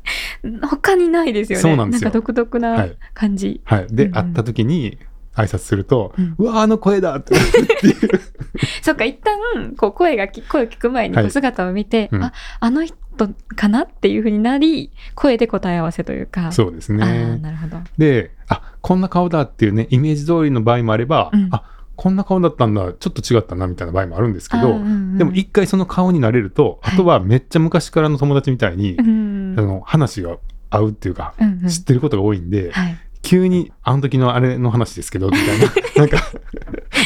[0.68, 1.62] 他にないですよね。
[1.62, 3.62] そうなんですよか独特はない感じ。
[3.64, 3.88] はい。
[3.92, 4.98] で、うんうん会った時に
[5.36, 7.40] 挨拶すると、うんうわーあの声だってっ
[7.80, 7.96] ていう。
[8.82, 16.52] そっか、一旦、こう、声がき、声を聞く前に、はいこう姿を見て、うんあ、あの人かなっていうふうになり、声で答え合わせというか。
[16.52, 17.38] そうですね。
[17.38, 17.78] なるほど。
[17.98, 21.64] で、あ、こんな顔だっていうね、イメージ通りの場合もあれば、うんあ、
[21.96, 30.38] こんな顔だったんだ、ちょっと違ったなみたいな場合もあるんですけど、うんうんでも一回その顔になれると、はいあとはめっちゃ昔からの友達みたいに、うんあの話が
[30.72, 32.98] 合うっていうか、うんうん知ってることが多いんで、はい。
[33.22, 35.66] 急にあの時のあれの話ですけど、みたいな、
[35.98, 36.18] なんか、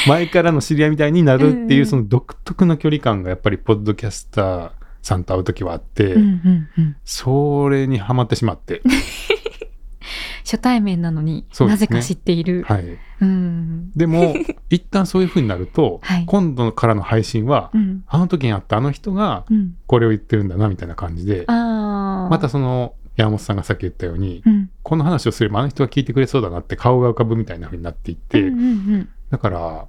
[0.08, 8.82] 前からの知り合いみたいになるっていう、うんその独特の距離感がやっぱりポッドキャスターさんと会う時はあって、うんうんうんそれにはまってしまって、
[10.43, 12.63] 初対面なのに、なぜか知っている。
[12.67, 12.97] はい。
[13.21, 13.91] うん。
[13.95, 14.36] でも、
[14.69, 18.04] 一旦そういう風になると、はい今度からの配信は、うん。
[18.08, 19.75] あの時に会ったあの人がうん。
[19.88, 22.30] これを言ってるんだなみたいな感じで、ああ。
[22.30, 24.69] またその山本さんがさっき言ったように、うん。
[24.84, 28.63] この話をすればあの人が聞いてくれそうだなって顔が浮かぶみたいな風になっていって、うんうんう
[28.97, 29.10] ん。
[29.30, 29.88] だから、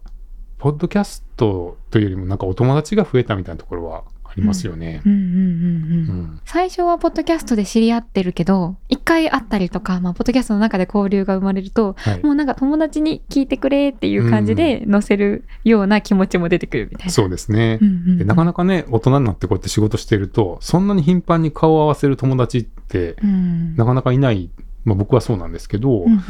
[0.58, 4.02] ポッドキャストというよりもなんかお友達が増えたみたいなところはあ
[4.36, 5.02] りますよね。
[5.04, 5.12] うん。
[5.12, 6.20] うんうんうん。
[6.20, 12.22] うん最初はポッドキャストで知り合ってるけど一回会ったりとか、まあ、ポッドキャストの中で交流が生まれるとはい。
[12.22, 17.12] もうなんか友達に聞いてくれっていう感じで載せるような気持ちも出てくるみたいな。
[17.12, 17.78] そうですね。
[17.80, 23.76] なかなかね、大人になってこうやって仕事してると、そんなに頻繁に顔を合わせる友達って、うん。
[23.76, 24.50] なかなかいない、
[24.84, 26.20] まあ僕はそうなんですけど、うんうん。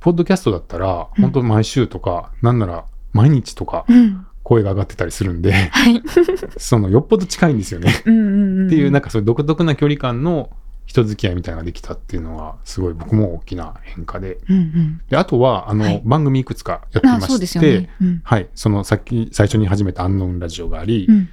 [0.00, 1.22] ポッドキャストだったら、うん。
[1.22, 6.02] 本当毎週とか、なんなら毎日とかうん声が上がってたりするんで、はい。
[6.58, 7.92] そのよっぽど近いんですよね。
[7.92, 10.50] っていう、なんかそういう独特な距離感の
[10.86, 14.38] 人付き合いみたいなのができたっていうのは、すごい僕も大きな変化で。
[14.48, 15.00] うんうん。
[15.08, 16.02] で、あとは、あの、はい。
[16.04, 17.90] 番組いくつかやっていまして、よね。
[18.02, 18.20] うん。
[18.24, 21.28] はい、そのさっき最初に始めたアンノーンラジオがあり、うん。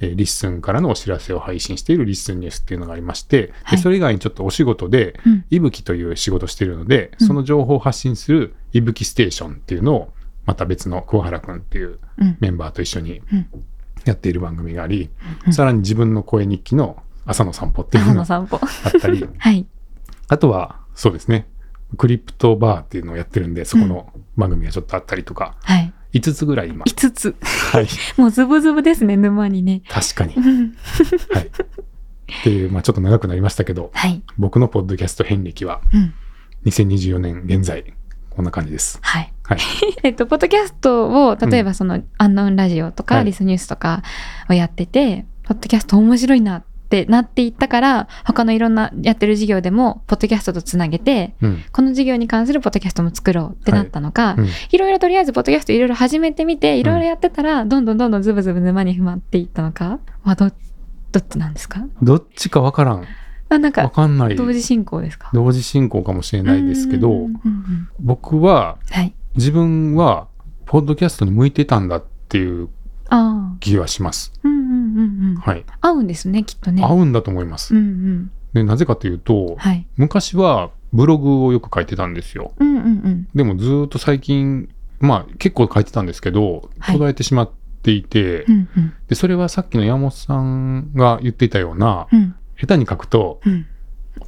[0.00, 3.78] えーリッスンからのお知らせを配信しているリッスンニュースっていうのがありまして、はい。
[3.78, 5.44] でそれ以外にちょっとお仕事で、うん。
[5.48, 7.26] いぶきという仕事をしているので、うん。
[7.26, 10.12] その情報を発信するいぶきステーションっていうのを、
[10.44, 11.98] また別の桑原くんっていううん
[12.40, 13.46] メンバーと一緒にうん
[14.04, 15.10] やっている番組があり、
[15.46, 18.60] うんさらに自分の声日記の朝の散歩っていう朝のが。
[18.84, 19.66] あったり、 はい。
[20.28, 21.46] あとは、そうですね、
[21.96, 25.92] クリプトバーっていうのをやってるんで、そこの番組がちょっとあったりとか、はい。
[26.14, 27.36] 5つぐらい今、5つ。
[27.42, 29.82] はい、 もうズブズブですね、沼にね。
[29.88, 30.40] 確かにう。
[30.40, 30.74] ん
[31.34, 31.46] はい。
[31.46, 34.22] っていう、まあちょっと長くなりましたけど、はい。
[34.38, 36.14] 僕のポッドキャスト遍歴はうん。
[36.66, 37.94] 2024年現在、
[38.38, 39.00] こんな感じです。
[39.02, 39.32] はい。
[39.42, 39.58] はい。
[40.04, 44.04] えっと、ポッドキャストを、例えばその、アンノウンラジオとか、はいリスニュースとか
[44.48, 51.62] をやってて、ポッドキャスト面白いなってなっていったから、他のいろんなやってる事業でも、ポッドキャストとつなげて、うん。
[51.72, 60.52] この事業に関するポッドキャストも作ろうってなったのか、うんいろいろとりあえずポッドキャストいろいろ始めてみて、いろいろやってたら、どんどんどんどんズブズブ沼にはまっていったのかはど、
[61.10, 61.84] どっちなんですか？
[62.00, 63.04] どっちかわからん。
[63.50, 64.36] あなんわか、かんない。
[64.36, 65.30] 同時進行ですか？
[65.32, 69.14] 同時進行かもしれないですけどうんうん、うん僕は、はい。
[69.36, 70.28] 自分は、
[70.66, 72.68] ポッドキャストに向いてたんだっていう。
[73.60, 74.32] 気はします。
[74.42, 75.36] うんうんうんうん。
[75.36, 75.64] はい。
[75.80, 76.82] 合うんですね、きっとね。
[76.84, 77.74] 合うんだと思います。
[77.74, 78.30] うんうん。
[78.52, 79.86] でなぜかというと、はい。
[79.96, 82.52] 昔はブログをよく書いてたんですよ。
[82.58, 83.28] うんうんうん。
[83.34, 84.68] でもずーっと最近、
[85.00, 87.50] まあ結構書いてたんですけど、はい途絶えてしまっ
[87.82, 88.92] ていて、うんうん。
[89.08, 93.66] で、それはさっきの山本さんが言っていたような、うん下手に書くと、うん。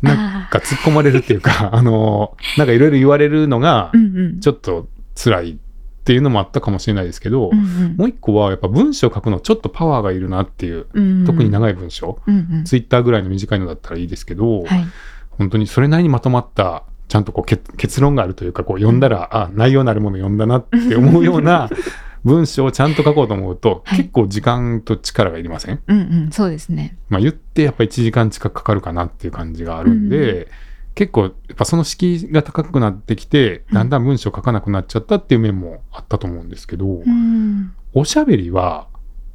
[0.02, 4.40] なんか突っ込まれるっていうか、 あの、なんかいろいろ言われるのがう、んうん。
[4.40, 5.56] ちょっと辛いっ
[6.04, 12.64] ていうのもあったかもしれないですけど、うんうんもう一個はやっぱ文章書くのちょっとパワーがいるなっていう、うん特に長い文章、うんうん。
[12.64, 14.86] ツイッターぐらいの短いのだったらいいですけど、はい。
[15.30, 21.68] 本当にそれなりにまとまった、ちゃんとこう結結論があるというか、こう読んだら、 あ、内容なるもの読んだなって思うような
[22.24, 25.80] 文章をちゃんと書こうと思うと、はい結構時間と力がいりません？
[25.86, 26.30] うんうん。
[26.32, 26.96] そうですね。
[27.08, 30.48] まあ言ってやっぱ1時間近くかかるかなっていう感じがあるんで、
[30.94, 37.72] 結構やっぱその敷居が高くなってきて、うんだんだん文章書かなくなっちゃったっていう面もあったと思うんですけど、うん。
[37.94, 38.86] おしゃべりは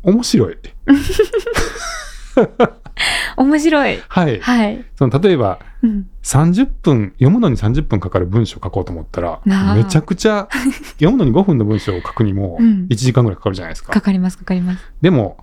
[0.03, 0.57] 面白い。
[3.37, 3.99] 面白い。
[4.07, 4.39] はい。
[4.39, 4.85] はい。
[4.97, 6.09] その例えばうん。
[6.25, 9.41] 30分、読むのに30分かかる文章を書こうと思ったら、
[9.75, 10.49] めちゃくちゃ、
[10.97, 13.93] 読むのに5分の文章を書くにもうん1時間ぐらいかかるじゃないですか。
[13.93, 14.91] かかります、かかります。
[15.01, 15.37] でも、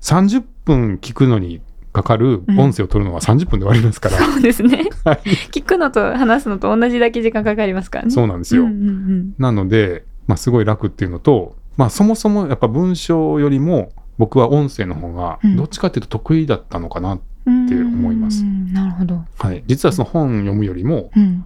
[0.00, 1.60] 30分聞くのに
[1.92, 4.18] かかる音声を取るのは30分で終わりますから。
[4.18, 4.88] そうですね。
[5.04, 5.18] はい
[5.50, 8.12] 聞くのと話すのと同じだけ時間かかりますからね。
[8.12, 8.62] そうなんですよ。
[8.62, 9.34] うんうんうん。
[9.38, 17.20] なので、まあ、すごい楽っていうのと、まあ、そもそもやっぱ文章よりも僕は音声の方がうんどっちかっていうと得意だったのかな、っ
[17.68, 19.24] て思いますなるほど。
[19.38, 21.44] はい、実はその本読むよりもうん。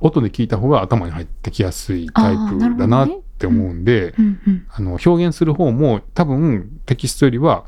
[0.00, 4.14] 音で聞いた方が頭に入ってきやすいタイプだなって思うんで。
[4.70, 7.64] あの表現する方も多分テキストよりは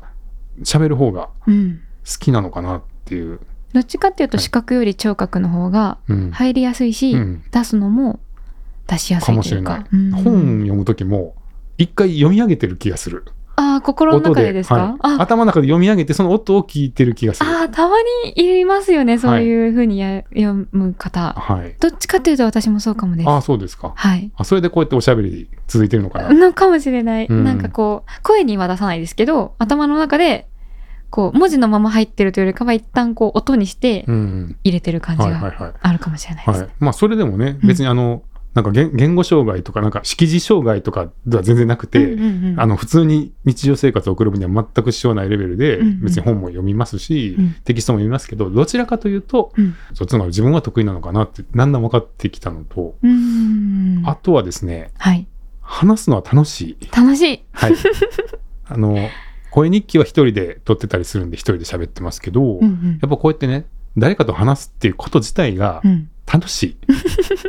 [0.61, 1.81] 喋る方がうん。
[2.05, 3.39] 好きなのかなっていう、
[3.73, 8.19] どっちかっていうと視覚より聴覚の方がうん入りやすいし、うん出すのも
[8.87, 10.13] 出しやすかいというかもしれない。。
[10.13, 11.35] うん本読む時も
[11.77, 13.25] 一回読み上げてる気がする。
[13.59, 17.49] ああ、心の中でですか、はいあ頭の中で読み上げてその音を聞いてる気がする。
[17.49, 17.95] あー、たま
[18.35, 21.33] にいますよね、そういうふうにや、読む方。
[21.33, 21.75] はい。
[21.79, 23.27] どっちかっていうと私もそうかもです。
[23.29, 23.93] ああ、そうですか。
[23.95, 24.31] はい。
[24.35, 26.33] あ、それでこうやっておしゃべり続いてるのかな？
[26.33, 27.25] のかもしれない。
[27.25, 30.47] うんなんかこう、声には出さないですけど、頭の中で、
[31.09, 34.57] こう、文字のまま入ってるというよりかは、一旦こう、音にしてうん。
[34.63, 35.73] 入れてる感じがはいはいはい。
[35.81, 36.65] あるかもしれないですね。
[36.65, 36.75] はい。
[36.79, 38.21] まあ、それでもね、うん別にあの、
[38.57, 42.59] なんか言言語障害とかなんか識字障害とかでは全然なくて、うんうんうん。
[42.59, 46.01] あの普通に日常生活を送る分には全く支障ないレベルで、うんうん。
[46.01, 47.53] 別に本も読みますし、うん。
[47.65, 49.75] テキストも読みますけどどちらかというと、うん。
[49.93, 54.01] そっちの方が自分は得意なのかなってだんだん分かってきたのと、うん。
[54.07, 55.27] あとはですねはい。
[55.61, 56.89] 話すのは楽しい。
[56.91, 57.43] 楽しい。
[57.51, 57.75] はい、
[58.65, 58.97] あの
[59.51, 62.99] 声日記は一人で撮ってたりするんで一人で喋ってますけど、うんうん。
[62.99, 63.67] やっぱこうやってね
[63.99, 66.77] 誰かと話すっていうこと自体がうん楽しい。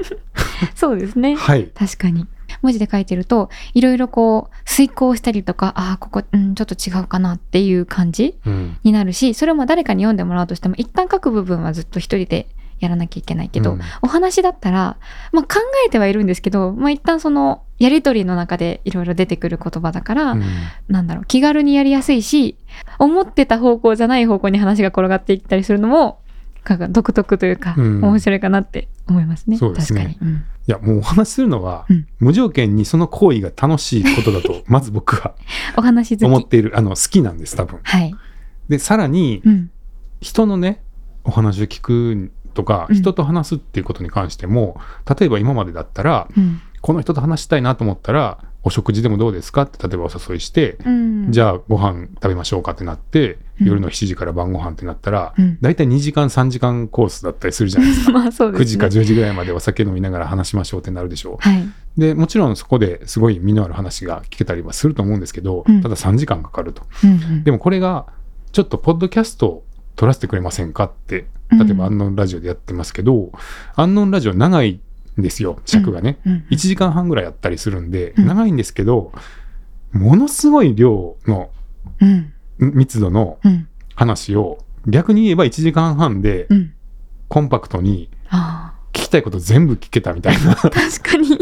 [0.74, 1.36] そうですね。
[1.36, 2.26] はい、確かに。
[2.62, 8.76] 文字で書いてるといろいろこう遂行したりとかああここ、うん、ちょっと違うかなっていう感じうん。
[8.82, 12.48] になるしそれも誰かに読んでもらうとしても一旦書く部分はずっと一人で
[12.80, 13.80] やらなきゃいけないけど、うん。
[14.02, 14.98] お話だったら、
[15.32, 20.44] まあ、考えてはいるんですけど、まあ、一旦そのやり取りの中でいろいろ出てくる言葉だから、うん。
[20.88, 22.56] なんだろう気軽にやりやすいし
[22.98, 26.20] 思ってた方向じゃない方向に話が転がっていったりするのも
[26.76, 28.04] か独特というか、うん。
[28.04, 29.56] 面白いかなって思いますね。
[29.56, 30.02] そうですね。
[30.02, 30.36] 確かに、うん。
[30.38, 32.06] いやもうお話しするのは、うん。
[32.18, 35.34] 無条件にその行為が楽しいことだと まず僕は
[35.76, 37.80] お話思っているあの好きなんです多分。
[37.82, 38.14] はい、
[38.68, 39.70] でさらにうん。
[40.20, 40.82] 人のね
[41.24, 42.96] お話を聞くとか、うん。
[42.96, 44.80] 人と話すっていうことに関しても
[45.18, 46.60] 例えば今までだったらうん。
[46.80, 49.62] この人と話したいなと思ったらお食事でもどうですか？
[49.62, 53.66] って例えばお誘いして、うん、じゃあご飯食べましょうかってなって、うん。
[53.66, 55.58] 夜の7時から晩ご飯ってなったら、うん。
[55.60, 58.12] だいたい2時間3時間コースだったりするじゃないですか。
[58.12, 61.72] まあそうです、ね、9時か10時ぐらいまでお酒飲みながら話しましょうってなるでしょはい、う。
[61.96, 65.82] でもちろんそこですごい身のある話が聞けたりはすると思うんですけど、うん。
[65.82, 66.82] ただ3時間かかると。
[67.02, 67.44] うんうん。
[67.44, 68.06] でもこれが
[68.52, 69.64] ちょっとポッドキャスト
[69.96, 73.32] 撮らせてくれませんかってうん例えばアンノンラジオでやってますけど、
[73.74, 74.80] アンノンラジオ長いん
[75.18, 78.26] ですよ尺がね、うんうん1時間半ぐらいやったりするんで、うん。
[78.26, 79.12] 長いんですけど
[79.92, 81.50] ものすごい量の
[82.00, 82.32] うん。
[82.58, 83.68] 密度のうん。
[83.94, 86.72] 話を逆に言えば1時間半でうん。
[87.28, 90.52] コンパクトにあ聞きたいこと全部聞けたみたいな。
[90.52, 91.38] あ 確かに、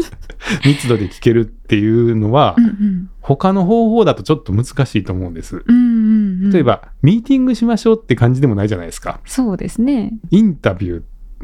[0.65, 3.09] 密度で聞けるっていうのは、うんうん。
[3.21, 5.63] 他の方法だとちょっと難しいと思うんです。
[5.65, 9.19] うんうんうん、例えば、ミーティングしましょうって感じでもないじゃないですか。
[9.25, 10.13] そうですね。
[10.29, 11.01] インタビュー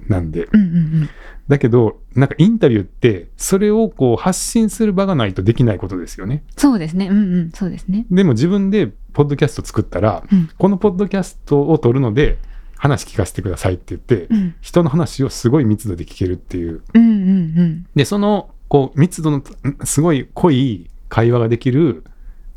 [0.08, 0.48] なんで。
[0.52, 1.10] うんうんうん。
[1.48, 6.44] だけど、なんかインタビューって、それをこう発信する場がないとできないことですよね。
[6.58, 7.08] そうですね。
[7.08, 7.52] うんうん。
[7.52, 8.06] そうですね。
[8.10, 10.50] でも自分でポッドキャスト作ったら、うん。
[10.58, 12.38] このポッドキャストを撮るので、
[12.76, 14.56] 話聞かせてくださいって言って、うん。
[14.62, 16.82] 人の話をすごい密度で聞けるっていう。
[16.94, 17.86] うんうんうん。
[17.96, 19.44] で、その、こう、密度のん
[19.84, 22.04] すごい濃い会話ができる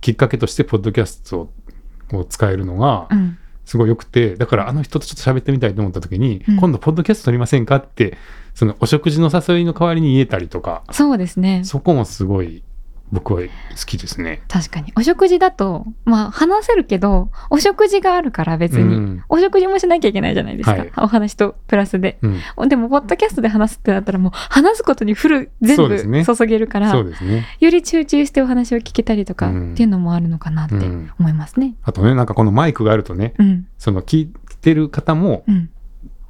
[0.01, 1.51] きっかけとして、ポッドキャスト
[2.12, 6.57] を使えるのがう、んすごい良くて、だからあの人とちょっと喋ってみたいと思った時に、うん。
[6.57, 8.16] 今度ポッドキャスト撮りませんかって、
[8.55, 11.62] そのお食事の誘いの代わりに言えたりとか、そうですね。
[11.64, 12.62] そこもすごい
[13.12, 13.47] 僕は好
[13.87, 14.42] きですね。
[14.49, 14.92] 確かに。
[14.97, 19.25] お食事だとまあ話せるけどお食事があるから別に、うん。
[19.29, 20.92] お食事もしなきゃいけないじゃないですか、はい。
[20.97, 22.19] お話とプラスで。
[22.23, 27.47] うん、でもポッドキャストで話すってなったらもう話すことにフル全部注げるから、そうですね。
[27.61, 29.73] より集中してお話を聞けたりとかうん。
[29.73, 31.11] っていうのもあるのかなってうん。
[31.19, 31.75] 思いますね。
[31.83, 35.71] あとね、なんかこのマイクがあるとね、うん、その聞いてる方もうん、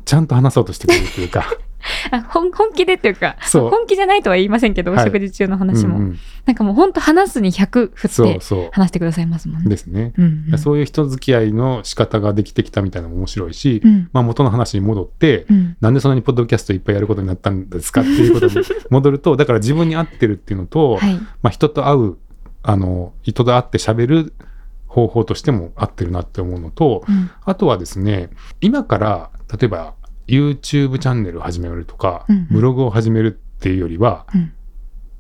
[0.05, 1.45] ちゃんと話そうとしてくれるというか、
[2.11, 5.01] あ本本気でっていうか本気じゃないとは言いませんけど、はい。
[5.03, 6.19] お食事中の話も、うんうん。
[6.45, 9.65] なんかもう本当話すに100振ってそうそ話してくださいますもんう。
[9.65, 9.71] ね。
[9.71, 10.13] ですね。
[10.17, 10.59] うんうん。
[10.59, 14.09] そういう人付き合いの仕方ができてきたみたいなのも面白いし、うん。
[14.13, 15.77] まあ元の話に戻って、うん。
[15.81, 18.55] なんでそんなにポッドキャストいっぱいやることになったんですかっていうことに
[18.91, 21.15] 戻ると、だから自分に合ってるっていうのと、はい。
[21.43, 22.17] まあ人と会う、
[22.63, 24.33] あの、人と会って喋る
[24.87, 27.31] 方法としても合ってるなって思うのと、うん。
[27.45, 29.95] あとはですね、今から、例えば
[30.27, 34.53] YouTube チャンネルを始めるとか、うんうんブログを始めるっていうよりは、うん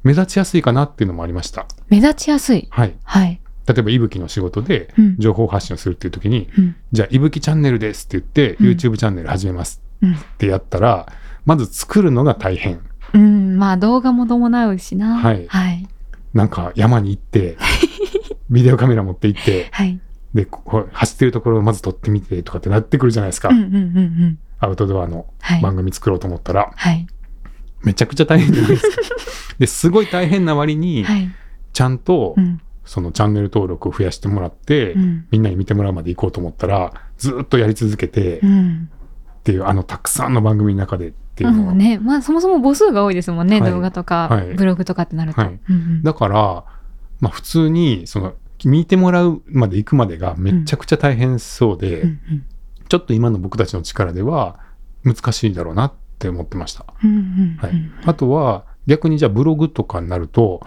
[0.02, 1.66] 目立ちやすいかなっていうのもありました。
[1.88, 2.68] 目立ちやすい。
[2.70, 2.94] はい。
[3.02, 3.40] はい。
[3.66, 11.12] 例えば、いぶきの仕事でうん情報発信をするっていう時に、うんじゃあ、いぶきチャンネルですって言って、うん YouTube チャンネル始めますうんってやったら、
[11.44, 12.80] まず作るのが大変。
[13.14, 15.16] うん、まあ動画も伴うしな。
[15.16, 15.88] はいはい。
[16.34, 17.56] なんか山に行って、
[18.50, 19.98] ビデオカメラ持って行って、はい。
[20.36, 20.46] で、
[20.92, 23.48] 走ってるところをまず撮ってみてとかってなってくるじゃないですか。
[23.48, 24.38] うんうんうんうん。
[24.58, 25.62] アウトドアのはい。
[25.62, 27.06] 番組作ろうと思ったら、はい。
[27.82, 28.96] めちゃくちゃ大変じゃないですか。
[29.58, 31.30] で、すごい大変な割に、はい。
[31.72, 32.60] ちゃんとう、ん。
[32.84, 35.26] そのチャンネル登録を増やしてもらって、うん。
[35.30, 38.88] みんなに見てもらうまで行こうと思ったら、ずっとやり続けてっうん。
[39.42, 45.42] ていう、あの、たくさんの番組の中でっていうのは、ね、まあそもそも母数が多いですもんね、はい動画とか、はいブログとかってなると。
[46.02, 46.64] だから、
[47.20, 52.20] まあ普通に、その、見てもらうまで行くまでがめちゃくちゃ大変そうで、うん
[52.88, 54.60] ちょっと今の僕たちの力では
[55.02, 56.86] 難しいだろうなって思ってました。
[57.02, 57.72] うんうんうんはい。
[58.04, 60.64] あとは、逆にじゃあブログとかになると、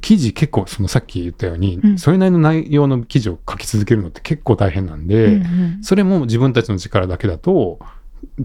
[0.00, 7.80] 記事結構、そのさっき言ったように、うんそれなりの内容の記事を書き続けるのって結構大変なんで、うんうんそれも自分たちの力だけだと、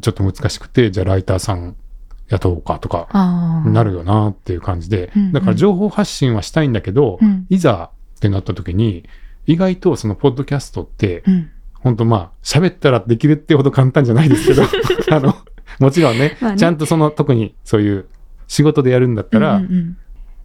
[0.02, 1.78] ちょっと難しくて、じゃあライターさん
[2.28, 3.08] 雇おうかとか。
[3.66, 7.46] なるよなっていう感じでうんうん、だから情報発信はしたいんだけど、うん。
[7.50, 9.04] いざってなった時に、
[9.46, 11.52] 意外とそのポッドキャストって、うん。
[11.80, 14.64] 本当まあ、喋ったらできるってほど簡単じゃないですけど、
[15.16, 15.36] あの、
[15.80, 18.06] もちろんねまあねちゃんとその特にそういう
[18.48, 19.98] 仕事でやるんだったらうん、うん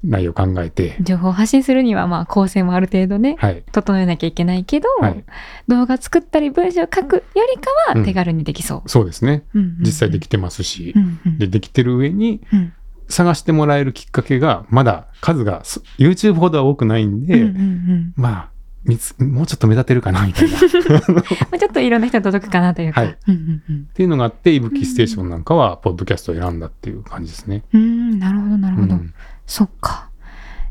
[0.05, 3.63] 内容考えてうん、情報発信するには、まあ、構成もある程度ね、はい。
[3.71, 5.25] 整えなきゃいけないけど、はい。
[5.69, 7.23] 動画作ったり文章書くよ
[7.55, 8.89] りかうんは手軽にできそう。
[8.89, 9.45] そうですね。
[9.55, 12.73] うんうんうん実際できてますしう、んうんで、できてる上に、うん
[13.13, 18.53] 探してもらえるきっかけが、まだ数がす YouTube ほどは多くないんで、うんうんうんまあ、
[19.23, 20.59] もうちょっと目立てるかな、みたいな。
[20.59, 23.03] っ まあ、ちょっといろんな人に届くかなというか。
[23.03, 27.63] はいうんうんうんていうのがあって、いぶきステーションなんかは、ポッドキャストを選んだっていう感じですね。
[27.73, 28.95] うーん、なるほど、なるほど。
[28.95, 29.15] うん
[29.47, 30.09] そっか。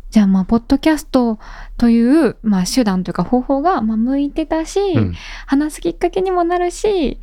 [0.09, 1.39] じゃあ、まあ、ポッドキャスト
[1.77, 5.13] という、まあ、手段というか方法が、まあ、向いてたし、うん
[5.45, 7.19] 話すきっかけにもなるし、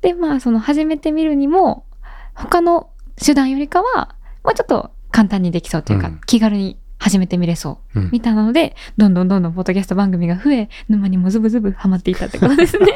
[0.00, 1.84] で、まあ、その、始めてみるにも、
[2.34, 8.00] 他の手段よりかは、もうちょっと簡単にできそうというか、うん気軽に始めてみれそう。
[8.00, 12.86] うんみたいなので、どんどんどんどんポッドキャスト番組が増え、沼にもズブズブハマっていったってことですね。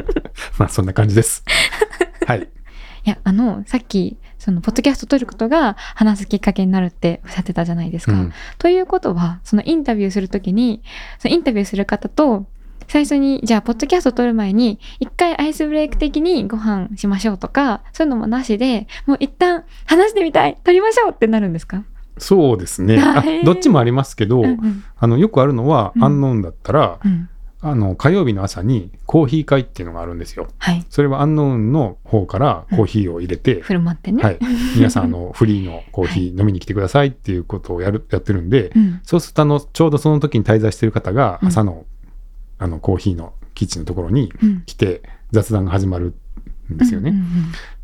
[0.58, 1.42] まあ、そんな感じです。
[2.26, 2.40] はい。
[2.42, 8.12] いや、あの、さっき、その、ポッドキャスト撮ることが話すきっかけになるっておっしゃってたじゃないですか。
[8.12, 10.82] うんということは、そのインタビューするときに、
[11.18, 12.46] そのインタビューする方と、
[12.88, 21.84] 最初に、じゃあ、ポッドキャスト撮る前に、一回アイスブレイク的にご飯しましょうとか、そういうのもなしで、もう一旦話してみたい撮りましょうってなるんですか？
[22.18, 22.98] そうですね。
[22.98, 27.28] あどっちもありますけど、うんうんあの、よくあるのは、うんアンノーンだったら、うん。
[27.62, 30.46] あの、火曜日の朝にコーヒー会っていうのがあるんですよ。
[30.58, 30.84] はい。
[30.88, 34.22] それはアンノーンの方からコーヒーを入れて、振る舞ってね。
[34.22, 34.38] はい。
[34.76, 39.00] 皆さん、あの、フリーのコーヒー飲みに来てくださいっていうことをやる、やってるんで、うん。
[39.02, 41.84] そうすると、あの、ちょうどその時に滞在してる方が、うん朝の、
[42.58, 44.62] あの、コーヒーのキッチンのところにうん。
[44.66, 46.14] 来て、雑談が始まる
[46.72, 47.10] んですよね。
[47.10, 47.24] うんうん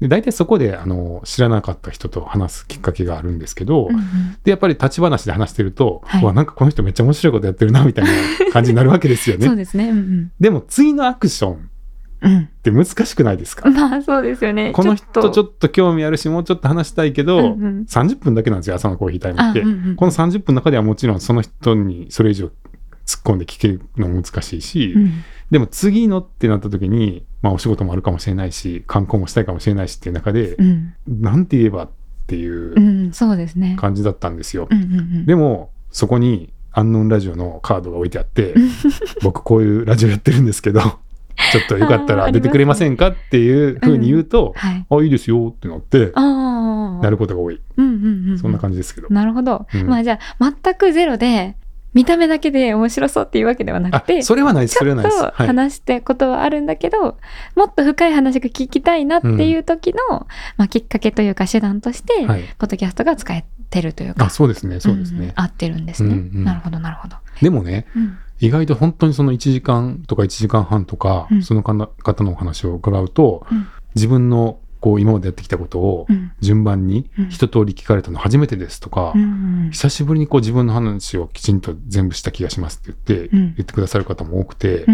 [0.01, 4.03] で、大体そこで、あの、知らなかった人と話すきっかけがあるんですけど、うんうん
[4.45, 8.11] で、やっぱり立ち話で話してると、はいうわ、なんかこの人めっちゃ面白いことやってるな、みたいな
[8.53, 9.47] 感じになるわけですよね。
[9.49, 9.91] そうですね。
[9.91, 11.59] うんでも、次のアクションっ
[12.25, 12.49] うん。
[12.63, 13.69] て難しくないですか？
[13.69, 13.75] うん。
[13.75, 14.71] まあ、そうですよね。
[14.73, 19.61] この人ちょっっと興味あるし、もうちょっと話したいけど、うんうん30分だけなんですよ、朝のコーヒータイムあ、って。
[19.61, 22.51] うんうんこの30分の中ではもちろんその人にそれ以上
[23.07, 30.95] 突っ込んで聞けるのも難しいし、うんでも次のってなった時に、まあお仕事もあるかもしれないし、観光もしたいかもしれないしっていう中で、うん。
[31.07, 31.91] なんて言えばっ
[32.27, 33.77] ていううん、そうですね。
[33.79, 34.67] 感じだったんですよ。
[34.71, 35.27] うんうんうん。
[35.27, 38.55] でも、そこに、アンノンラジオのカードが置いてあって、
[39.23, 44.87] 僕こういうラジオやってるんですけど、ちょっとよかったら出てくれませんかっていうふうに言うと、はい。
[44.89, 47.03] あ、いいですよってなって、ああ。
[47.03, 47.61] なることが多い。
[47.77, 48.39] うんうんうん。
[48.39, 49.09] そんな感じですけど。
[49.11, 49.67] なるほど。
[49.75, 51.57] うんまあじゃあ、全くゼロで、
[51.95, 55.19] 見た目だけで面白そうっていうわけではなあくて、、それはないです、それはないです。
[55.19, 55.47] とはい。
[55.47, 57.19] 話してことはあるんだけど、
[57.57, 60.27] もっと深い話が聞きたいなっていう時の、
[60.57, 62.43] まあ、きっかけというか手段として、はい。
[62.59, 65.33] ポッドキャストが使えてるというかあ、そうですね、そうですんんね。
[65.35, 76.33] 合ってるんですね、うんうんなるほどなるほど、でもね、うん意外と本当にその1時間とか1時間半とか、うんその方方のお話を伺うと、うん自分のこう今までやってきたことをうん。
[76.41, 77.29] 順番にうん。
[77.31, 83.55] 一通り聞かれたの初めてですとか、うん久しぶりにこう自分の話をきちんと全部した気がしますって言って、うん。
[83.55, 84.85] 言ってくださる方も多くて、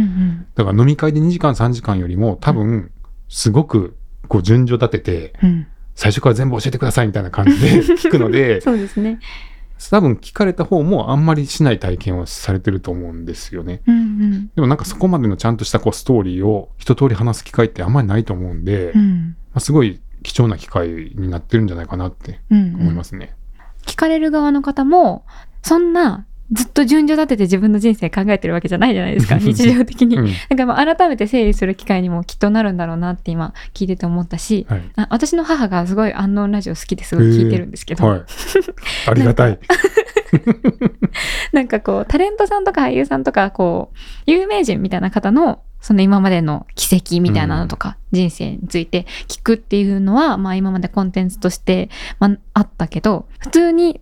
[0.54, 2.92] だから飲み会で2時間3時間よりも多分
[3.28, 3.96] すごく
[4.28, 5.66] こう順序立ててうん。
[5.94, 9.18] 最初から全部教えてくださいみたいな感じで 聞くのでそうですね。
[9.90, 13.80] 多分聞かれた方もあんまりしない体験をされてると思うんですよね。
[13.86, 14.50] うんうん。
[14.54, 23.34] でもなんかそこまでのちゃんとしたこうストーリーを一通り話す機会ってあんまりないと思うんで、まうんあ、すごい貴重な機会になってるんじゃないかなってうん思いますね。
[23.86, 25.24] 聞かれる側の方も
[25.62, 34.90] そんなずっと順序立てて自分の人生考えてるわけじゃないじゃないですか日常的に、うんだからまあ改めて整理する機会にもきっとなるんだろうなって今聞いてて思ったし、はい。
[34.96, 38.22] あ私の母がすごいアンノーンラジオ好きですごい聞いてるんですけど、はい。
[39.08, 39.58] ありがたい。
[41.52, 51.88] なんかこうタレントさんとか俳優さんとかこう有名人みたいな方のその今までの奇跡みたいなのとか、人生について聞くっていうのは、まあ今までコンテンツとして、
[52.18, 54.00] まあ、あったけど普通に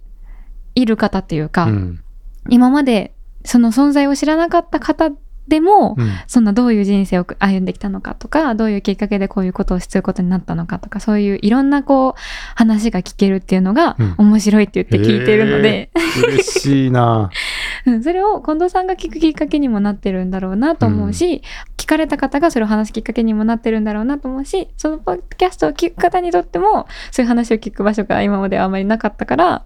[0.74, 2.02] いる方っていうか、うん。
[2.48, 3.12] 今まで
[3.44, 5.10] その存在を知らなかった方
[5.48, 6.10] でも、うん。
[6.26, 12.20] そんなどういう人生を歩んできたのかとかどういうきっかけでこういうことをすることになったのかとかそういういろんなこう
[12.54, 14.14] 話が聞けるっていうのがうん。
[14.18, 16.26] 面白いって言って聞いてるので、へー。
[16.26, 17.30] 嬉しいな。
[17.86, 18.02] うん。
[18.02, 21.42] それを近藤さんが聞くきっかけにもなってるんだろうなと思うし、
[21.86, 29.64] 聞かれた方がそれを話すきっかけにもなってるんだろうなと思うしそのポッドキャストを聞く方にとってもそういう話を聞く場所が今まではあまりなかったから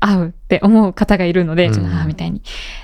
[0.00, 1.74] 合うって思う方がいるので、うん。
[1.74, 2.38] ちょっとああみたいに。
[2.38, 2.42] っ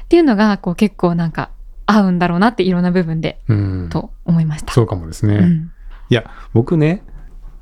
[0.08, 1.50] ていうのがこう結構なんか
[1.86, 3.88] 合うんだろうなっていろんな部分でうん。
[3.90, 4.72] と思いました。
[4.72, 5.36] そうかもですね。
[5.36, 5.70] うん
[6.10, 7.02] いや、僕ね、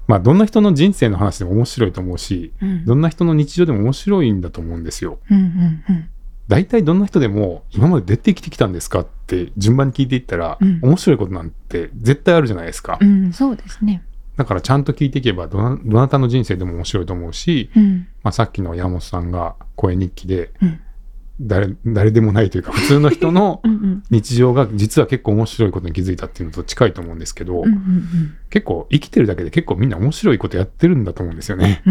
[0.09, 5.18] まあどんな人の人生の話でも面白いと思うしうんどんな人の日常でも面白いんだと思うんですよ。
[5.31, 6.09] うんうんうん
[6.49, 12.99] 大体どんな人でも今まで出てきてきたんですかって順番に聞いていったら、うん面白いことなんて絶対あるじゃないですか。
[13.01, 14.03] うんそうですね
[14.37, 20.81] だからちゃんと聞いていけばどなどなたの人生でも面白いと思うし、うんまあ、さっきの山本さんが声日記でうん
[21.47, 23.62] 誰誰でもないというか普通の人の
[24.11, 27.64] 日常が実は結構面白いことに気づいたっていうのと近いと思うんですけど、
[28.51, 31.82] 結構生きてるだけで結構みんな面白いことやってるんだと思うんですよね。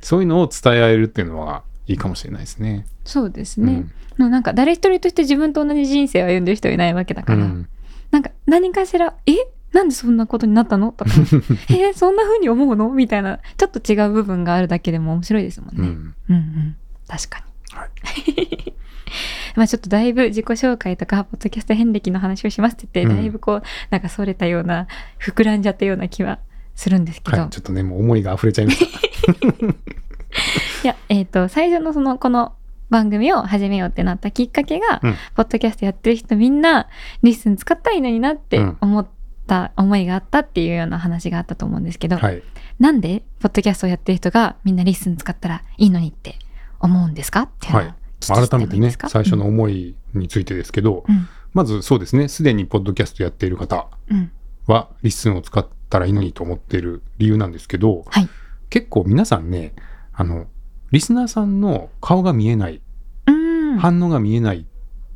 [0.00, 2.86] そういうのを伝え合えるっていうのはいいかもしれないですね。
[3.04, 7.68] そうですねうん、まあなんか誰一人として自分と同じ人生を歩んでる人はいないわけだから、うん
[8.10, 9.34] なんか何かしら「え？
[9.72, 11.10] なんでそんなことになったの?」とか
[11.68, 11.92] 「え？
[11.92, 15.82] そんな風に思うの?」みたいなちょっと違う部分があるだけでも面白いですもんね。
[15.82, 17.44] うんうんうん確かに。
[17.78, 18.74] はい。
[19.56, 23.20] まあちょっとだいぶ自己紹介とかポッドキャスト遍歴の話をしますって言って、うん。
[23.20, 24.86] だいぶこうなんかそれたような
[25.20, 26.38] 膨らんじゃったような気は
[26.74, 28.98] するんですけど、はい、ちょっとねもう思いが溢れちゃいました。
[30.84, 32.54] いやえっ、と最初のそのこの
[32.90, 35.14] 番組を始めようってなったきっかけが、うん。
[35.34, 36.88] ポッドキャストやってる人みんな
[37.22, 38.76] リッスン使ったらいいのになってうん。
[38.80, 39.06] 思っ
[39.46, 42.42] た思いがあったっていうような話があったと思うんですけど、はい、
[42.78, 46.36] なんでポッドキャストをやってる人がみんなリッスン使ったらいいのにって
[46.80, 47.42] 思うんですか？
[47.42, 47.94] っていうのをはい。
[48.48, 51.28] 改めてね最初の思いについてですけど、うん。
[51.54, 54.30] まずそうですねすでにポッドキャストやっている方うん。
[54.66, 58.28] はリッスンを使ったらいいのにと思っている理由なんですけど、はい。
[58.70, 59.72] 結構皆さんね
[60.12, 60.46] あの
[60.90, 62.80] リスナーさんの顔が見えない、
[63.26, 63.78] うん。
[63.78, 64.64] 反応が見えないっ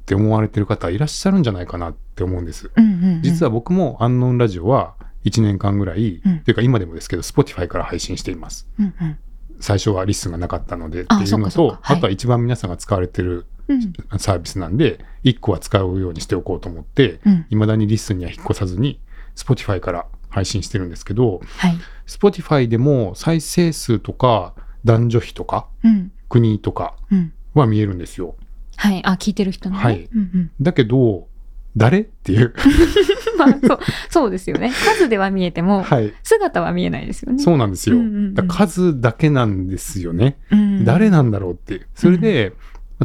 [0.07, 2.71] て思われてる方いらっしゃるんじゃないかなって思うんです。
[2.77, 3.23] うんうんうん。
[3.23, 4.95] 実は僕もアンノンラジオは
[5.25, 6.39] 1年間ぐらい、うん。
[6.41, 8.69] というか今でもですけど Spotify から配信しています。
[8.79, 9.19] うんうん
[9.63, 11.79] 最初はリッスンがなかったのでっていうのとそうかそうか。
[11.83, 11.97] はい。
[11.97, 13.93] あとは一番皆さんが使われてるうん。
[14.19, 17.47] サービスなんで1個は使うようにしておこうと思ってうん。
[17.49, 19.01] いまだにリッスンには引っ越さずに
[19.37, 21.75] Spotify から配信してるんですけどはい。
[22.07, 24.55] Spotify でも再生数とか
[24.85, 26.13] 男女比とかうん。
[26.29, 27.33] 国とかうん。
[27.55, 28.35] は見えるんですよ。
[28.77, 29.05] はい。
[29.05, 29.83] あ聞いてる人のね。
[29.85, 30.09] はい。
[30.13, 30.51] うんうん。
[30.61, 31.29] だけど
[31.77, 32.01] 誰？
[32.01, 32.55] っていう、
[33.39, 33.79] まあそう
[34.11, 34.71] そうですよね。
[34.71, 37.39] 数では見えてもはい、姿は見えないですよね。
[37.39, 37.97] そうなんですよ。
[37.97, 38.35] うんうんうん。
[38.35, 40.37] だ数だけなんですよね。
[40.51, 40.85] うん。
[40.85, 41.75] 誰なんだろうって。
[41.75, 41.87] いう。
[41.95, 42.53] それで、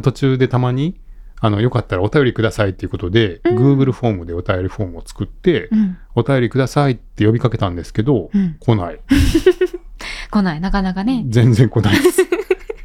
[0.02, 1.00] 途中でたまに、
[1.40, 3.78] あの、よかったらお便りくださいっていうことで、うん。
[3.78, 5.96] Google フォームでお便りフォームを作って、うん。
[6.14, 8.56] お便りくださいって呼びかけたんですけど、うん。
[8.58, 9.00] 来ない。
[10.30, 10.60] 来ない。
[10.60, 11.24] なかなかね。
[11.28, 12.22] 全然来ないです。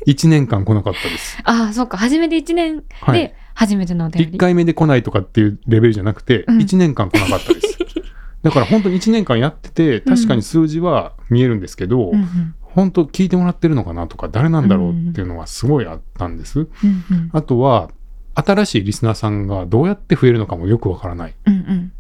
[0.08, 1.38] 1年間来なかったです。
[1.44, 1.98] ああそっか。
[1.98, 3.20] 初めて1年はい。
[3.20, 6.58] で初めてのお便り、1回目で来ないとかっていうレベルじゃなくて、うん。
[6.58, 7.78] 1年間来なかったです。
[8.44, 12.56] だから本当に1年間やってて、確かに数字は見えるんですけど、うんうん。
[12.62, 16.60] 本当聞いてもらってるのかなとか、誰なんだろうっていうのはすごいあったんです。
[16.60, 16.68] うん
[17.10, 17.30] うん。
[17.32, 17.90] あとは、
[18.36, 21.32] 新しいリスナーさんがどうやって増えるのかもよくわからない。
[21.32, 21.92] っうんうん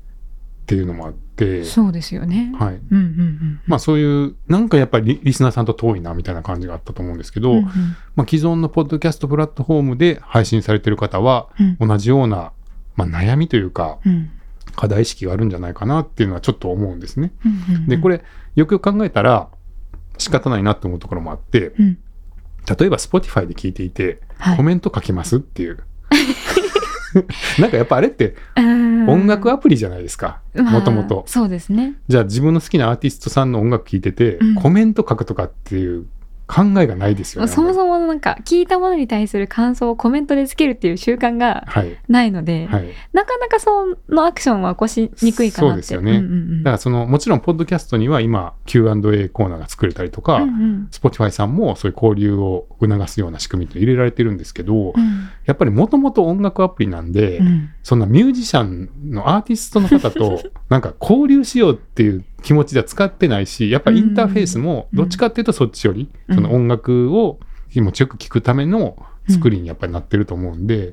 [0.65, 2.53] ていうのもあって、そうですよね。
[2.57, 2.75] はい。
[2.75, 7.65] うんうんうんまあそういう、なんかやっぱりリリスナーさんと遠いなみたいな感じがあったと思うんですけど、うんうん
[8.15, 12.51] まあ既存のポッドキャストプラットフォームで配信されてる方は、うん同じような、
[12.95, 14.31] まあ、悩みというか、うん
[14.75, 17.31] 課題意識があるんじゃないかなっていうのはちょっと思うんですね。
[17.45, 18.23] うんうんで、これ、
[18.55, 19.49] よくよく考えたら、
[20.17, 21.97] 仕方ないなって思うところもあって、うん
[22.79, 25.83] 例えば Spotify で聞いていて、はいコメント書きますっていう。
[27.59, 31.23] なんかやっぱあれってうん音楽アプリじゃないですか、まあもともと。
[31.27, 31.95] そうですね。
[32.07, 36.05] じゃあ自分の好きなアーティストさんの音楽聴いてて、うんコメント書くとかっていう
[36.47, 37.47] 考えがないですよね。
[37.47, 41.97] そもそもなんか聞いたものに対する感想をコメントでつけるっていう習慣がはい。
[42.07, 42.85] ないので、はい。
[43.13, 45.77] なかなかそのアクションは起こしにくいかなって。
[45.77, 66.35] そうですよねんうんうんだからその、もちろん、ポッドキャストには今、Q&A コーナーが作れたりとか、うんうん Spotify さんもそういう交流を促すような仕組みと入れられてるんですけど、うんやっぱりもともと音楽アプリなんで、うんそんなミュージシャンのアーティストの方と なんか交流しようっていう気持ちでは使ってないし、やっぱりインターフェースもどっちかっていうとそっちより、うん。
[66.35, 67.39] その音楽を
[67.71, 68.97] 気持ちよく聴くための
[69.29, 70.91] 作りにやっぱりなってると思うんで、や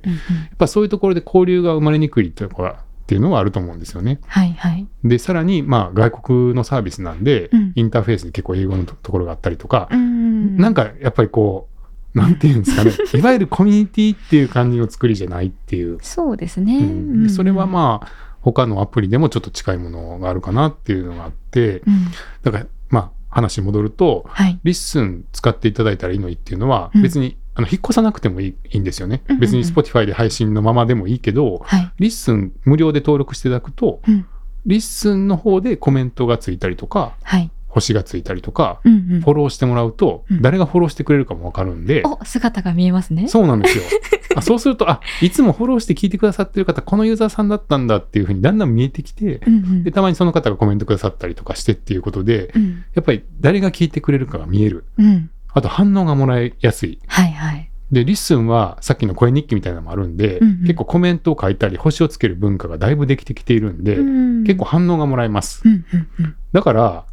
[0.54, 2.74] っぱそういうところで交流が生まれにくいところっ
[3.06, 4.20] ていうのはあると思うんですよね。
[4.26, 4.86] はいはい。
[5.02, 7.72] で、さらに、まあ、外国のサービスなんで、うん。
[7.74, 11.68] インターフェースで結構英語のとところがあったりとか、うんなんかやっぱりこ
[12.14, 15.98] う、なんていうんですかね、 いわゆるコミュニティっていう感じの作りじゃないっていう。
[16.02, 16.78] そうですね。
[16.78, 17.22] うん。
[17.24, 22.06] でそれはまあ他のアプリでもちょっと近いものがあるかなっていうのがあってうん
[22.42, 24.58] だからまあ話戻るとはい。
[24.64, 31.90] リッスン使っていただいたらいいのにっていうのはうん別に、あの引っ越さなくてもいいいいんですよね、うんうんうん別に Spotify で配信のままでもいいけどはい。
[31.98, 34.26] リッスン無料で登録していただくとうん
[34.66, 37.50] リッスンの方でコメントがついたりとかはい。
[37.70, 43.28] 星がついたりとか、うんうんフォローしてもらうと、うん誰がフォローしてくれるかもわかるんで、お姿が見えますね。
[43.28, 43.84] そうなんですよ。
[44.36, 54.84] あそうすると、いつもフォローして聞いてくださってる方、このユーザーさんだったんだっていうふうにだんだん見えてきて、うんうんでたまにその方がコメントくださったりとかしてっていうことで、うんやっぱり誰が聞いてくれるかが見える。
[54.98, 57.00] うんあと反応がもらいやすい。
[57.08, 57.70] はいはい。
[57.90, 65.62] で、リッスンはさっきの声日記みたいなのもあるんで、うんうん結構コメントを書いたり、星をつける文化がだいぶできてきているんで、うん結構反応がもらえます。
[65.64, 67.04] うんうんうんだから、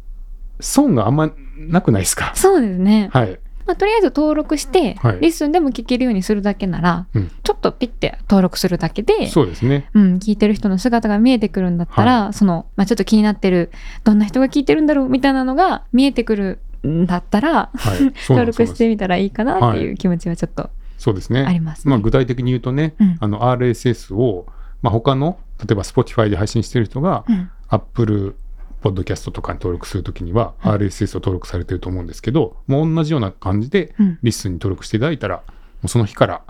[0.60, 2.32] 損があんまなくないですか？
[2.34, 3.10] そうですね。
[3.12, 3.38] はい。
[3.66, 9.90] まあ、とりあえず登録して、はいリッスンでも聞けるようにするだけなら、うんちょっとピッて登録するだけで、そうですね。
[9.94, 13.70] うん、聞いてる人の姿が見えてくるんだったら、その、まあ、ちょっと気になってる
[14.04, 18.12] どんな人が聞いてるんだろうみたいなのが見えてくるんだったらはい。
[18.28, 21.42] 登録してみたらいいかなっていはう気持ちはちょっとそうですね。
[21.44, 21.90] ありますね。
[21.90, 24.46] まあ、具体的に言うとね、うんあの RSS を、
[24.80, 28.34] まあ、他の例えば Spotify で配信してる人が、うん Apple
[28.82, 30.70] Podcast とかに登録するときには、うん。
[30.72, 34.18] RSS を登録されてると思うんですけどもう同じような感じでうん。
[34.22, 35.42] LISTEN に登録していただいたらも
[35.84, 36.42] うその日から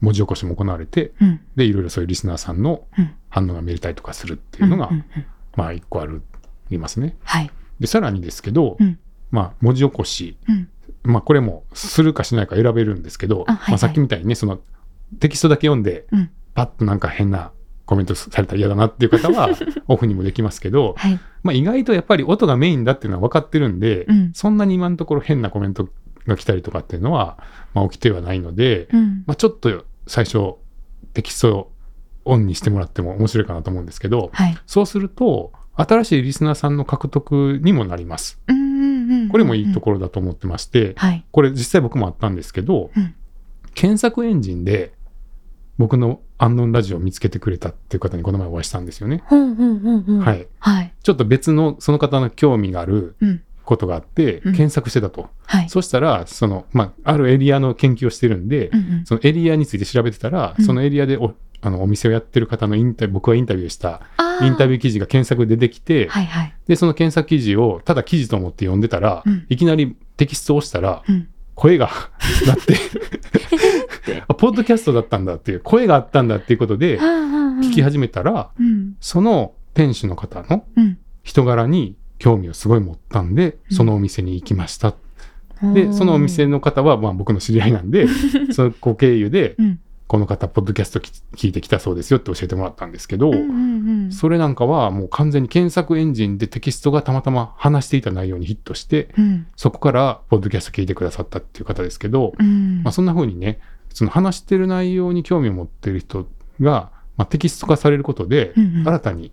[0.00, 1.40] 文字起こしも行われてうん。
[1.56, 3.14] でいろいろそういうリスナーさんのうん。
[3.30, 4.90] 反応が見れたりとかするっていうのが、
[5.56, 6.22] まあ一個ある
[6.70, 7.16] いますね。
[7.24, 7.50] はい。
[7.80, 8.98] でさらにですけど、うん。
[9.30, 10.68] まあ文字起こしうん。
[11.02, 14.60] まあこれもするかしないか選べるんですけど、まあ、さっきみたいにねその
[15.18, 16.30] テキストだけ読んでうん。
[16.54, 17.50] パッとなんか変な
[17.92, 19.50] コメントされたら嫌だなっていう方は
[19.86, 21.20] オフにもできますけど、はい。
[21.42, 25.90] まあ、意外とやっぱり音がメインだっていうのは分かってるんで、うんそんなに今のところ変なコメント
[26.26, 27.36] が来たりとかっていうのは、
[27.74, 30.54] まあ、起きてはないので、うんまあ、ちょっと最初
[31.12, 31.72] テキストを
[32.24, 34.56] オンにしてもらっても面白いかなと思うんですけどはい。
[34.64, 38.40] そうすると新しいリスナーさんの獲得にもなります。
[39.30, 41.24] これもいいところだと思ってまして、はい。
[41.30, 43.14] これ実際僕もあったんですけど、うん
[43.74, 44.92] 検索エンジンで
[45.78, 49.22] 僕のアンノンラジオを見つけてくれたっていう方にこの前お会いしたんですよね。
[49.28, 50.46] はい。
[50.58, 50.92] はい。
[51.02, 53.42] ちょっと別のその方の興味があるうん。
[53.64, 55.30] ことがあって、うん検索してたと。
[55.46, 55.68] はい。
[55.68, 64.00] そしたら、その、まあ、あるエリアの研究をしてるんで、うんうんそのエリアについて調べてたら、うんそのエリアでおあのお店をやってる方のインタビュー、僕はインタビューした
[64.42, 66.54] インタビュー記事が検索で出てきて、はいはい。
[66.66, 71.28] で、その検索記事をただ記事と思って読んでたら、うんいきなりテキストを押したら、うん。
[71.54, 71.88] 声が
[72.46, 72.74] 鳴って
[74.28, 78.96] あ、ポッドキャストだったんだっていう、声があったんだっていうことで、聞聞き始めたら、うん。
[79.00, 80.98] その店主の方のうん。
[81.22, 84.88] 人柄に興味をすごい持ったんで、うんそのお店に行きました。
[85.62, 88.08] うんで、そのお店の方は、まあ僕の知り合いなんで、
[88.50, 89.80] その子経由でう、ん。
[90.08, 94.12] この方、ポッドキャストき聞いてきたそうですよって教えてもらったんですけど、うんうんうん。
[94.12, 99.46] それなんかはもう完全に検索エンジンでテキストがたまたま話していた内容にヒットして、うん。
[99.56, 102.82] そこからポッドキャスト聞いてくださったっていう方ですけど、うん。
[102.82, 103.60] まあそんな風にね、
[103.94, 106.26] その話してる内容に興味を持ってる人
[106.60, 109.32] が、まあ、テキスト化されることで、うんうん新たに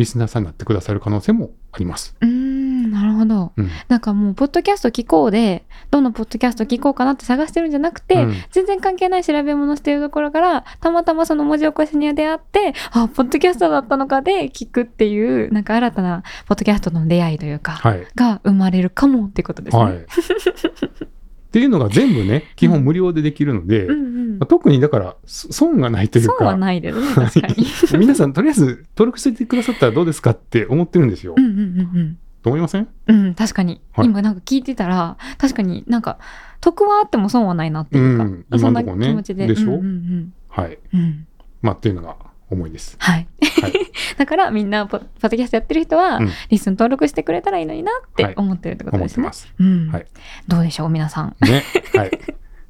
[0.00, 2.16] リスナーさんになってくださる可能性もあります。
[2.22, 3.52] うーん、なるほど。
[3.54, 3.70] うん。
[3.88, 18.06] なんかもう、ポッドキャスト聞こうで、どのポッドキャスト聞こうかなって探してるんじゃなくて、うん全然関係ない調べ物してるところから、たまたまその文字起こしに出会って、あ、ポッドキャストだったのかで聞くっていう、なんか新たなポッドキャストの出会いというか、はい。
[18.14, 19.82] が生まれるかもっていうことですね。
[19.82, 20.06] はい。
[21.50, 23.94] っていうのが全部ね、基本無料でできるので、うんう
[24.34, 24.46] んまあ。
[24.46, 27.66] 特にだから、そ損がないというそうはか、ないですね、確かに。
[27.98, 31.34] 皆さんとりあえず登録してくださったらどうですかって思ってるんですよ。
[31.36, 31.54] うんうんう
[32.00, 32.88] んと思いません？
[33.08, 33.26] うん。
[33.26, 33.82] うん、確かに。
[33.92, 36.18] はい今なんか聞いてたら、確かになんか、
[36.62, 39.46] 得はあっても損はないなっていうか、うんそんな今んとこね気持ちで。
[39.46, 39.74] でしょ？
[39.74, 40.78] うんうんうんはい。
[40.94, 41.26] うん
[41.62, 42.16] まあ、っていうのが
[42.50, 42.96] 思いです。
[42.98, 43.26] はい。
[43.62, 43.72] はい。
[44.18, 49.22] だからみんなポポッドキャストやってる人は、うんリスン登録してくれたらいいのになってはい思ってるってことですね。
[49.24, 49.54] 思ってます。
[49.58, 50.06] うんはい
[50.48, 51.36] どうでしょう皆さん。
[51.40, 51.64] ね。
[51.94, 52.10] はい。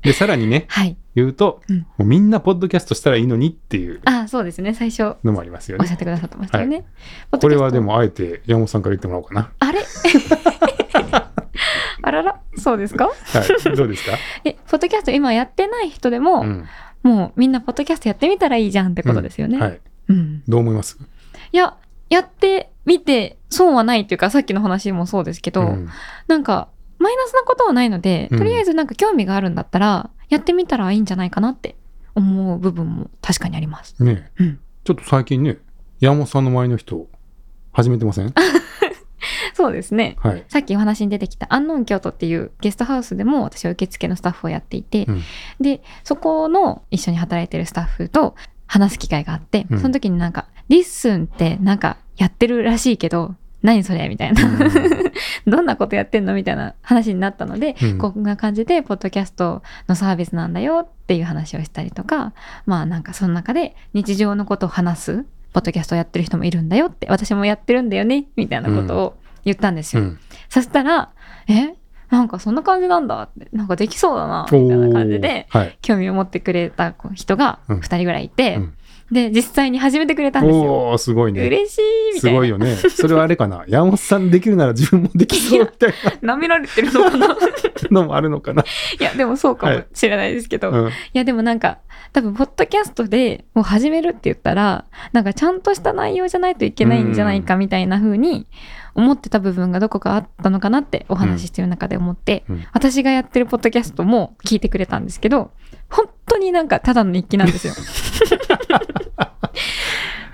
[0.02, 0.96] で、さらにね、 はい。
[1.14, 4.72] 言うと、うんもうみんなポッドキャストしたらいいのにっていうあそうですね。
[4.74, 5.98] 最初のもありますよねおっしゃっ。
[5.98, 6.78] てくださってましたよね。
[6.78, 7.80] ポッドキャストこれはで。
[7.80, 9.50] も、あえて山本さんから言ってもらおうかな。
[9.58, 9.80] あれ？
[12.02, 13.06] あらら、そうですか？
[13.06, 13.12] は
[13.72, 13.76] い。
[13.76, 14.16] どうですか？
[14.44, 16.66] え、ポッドキャスト今やってない人でも、うん。
[17.02, 19.58] もうみんなポッドキャストやってみたらいいじゃんってことですよね。
[19.58, 19.80] はい。
[20.08, 20.42] うん。
[20.48, 20.98] どう思います？
[21.52, 21.76] いや、
[22.08, 25.88] やってみて損はないっていうか、さっきの話もそうですけど、うん
[26.28, 31.76] なんか、マイナスなことはないので、うんとりあえずなんか興味があるんだったら、やってみたらいいんじゃないかなって
[32.14, 34.02] 思う部分も確かにあります。
[34.04, 34.60] ねうん。
[34.84, 35.58] ちょっと最近ね、
[36.00, 37.08] 山本さんの周りの人、
[37.72, 38.34] 始めてません？
[39.60, 40.16] そうですね。
[40.20, 40.44] はい。
[40.48, 45.22] さっきお話に出てきたアンノン京都っていうゲストハウスでも私は受付のスタッフをやっていて、うん
[45.60, 48.34] で、そこの一緒に働いてるスタッフと
[48.66, 54.42] 話す機会があって、うんその時になんか、 LISTEN ってなんかやってるらしいけど、何それみたいな。
[55.46, 62.32] どんなことやってんのみたいな話になったので、うんこんな感じで、ポッドキャストのサービスなんだよっていう話をしたりとか、
[62.64, 70.02] まあなんかその中で日常のことを話す、ポッドキャストをやってる人もいるんだよって、私もやってるんだよね、みたいなことを言ったんですよ。
[70.02, 70.18] うん。
[70.48, 71.10] そしたら、
[71.48, 71.74] え
[72.10, 75.78] なんかそんな感じなんだって、なんかできそうだな、みたいな感じで、はい。
[75.80, 78.74] 興味を持ってくれた人がうん2人ぐらいいて、うん
[79.10, 80.72] で、実際に始めてくれたんですよ。
[80.72, 81.44] おー、すごいね。
[81.44, 82.36] 嬉しいみたいな。
[82.36, 82.76] すごいよね。
[82.76, 83.64] それはあれかな？
[83.68, 87.28] 山本さんできるなら自分もできそうみたい舐められてるのかな？
[87.28, 87.36] な
[87.90, 88.62] のもあるのかな？
[88.62, 90.68] いや、でもそうかもしれないですけど。
[90.68, 90.90] い、うん。
[91.12, 91.78] や、でもなんか、
[92.12, 98.46] 多分、ポッドキャストでもう始めるって言ったら、なんかちゃんとした内容じゃないといけないんじゃないかみたいな風に
[98.94, 105.50] 思ってた部分がどこかあったのかなってお話ししてる中で思って、うん私がやってるポッドキャストも聞いてくれたんですけど、
[105.88, 107.74] 本当になんかただの日記なんですよ。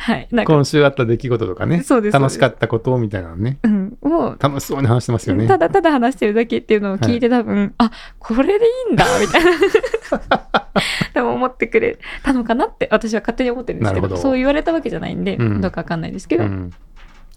[0.06, 0.28] はい。
[0.30, 1.82] 今週あった出来事とかね。
[2.12, 3.58] 楽しかったことみたいなのね。
[3.64, 5.48] うん、もう、楽しそうに話してますよね。
[5.48, 7.90] ただただ話してるだけっていうのを聞いて多分、あ
[8.20, 9.50] これでいいんだみたいな
[11.12, 16.70] 多分思ってくれたのかなって私は勝手に思ってるんですけどそう言われたわけじゃないんで、うんどうかわかんないですけど、うん。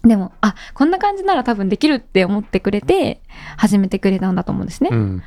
[0.04, 3.20] でもあこんな感じなら多分できるって思ってくれて
[3.56, 5.22] 始めてくれたんだと思うんですね、うん。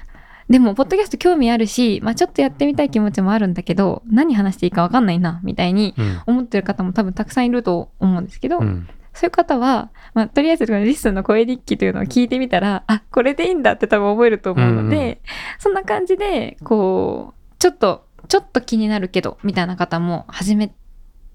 [0.49, 6.21] でもポッドキャスト興味あるし、まあ、ちょっとやってみたい気持ちもあるんだけど何話していいかわかんないなみたいにうん。
[6.25, 8.87] 思ってる方も多分たくさんいると思うんですけど、うん。
[9.13, 15.17] そういう方は、まあ、とりあえず LISTEN の声日記というのを聞いてみたら、あ、これでいいんだって多分覚えると思うので、うんうん
[15.59, 20.73] そんな感じで、こう、ちょっと、ちょっと気になるけど、みたいな方も始め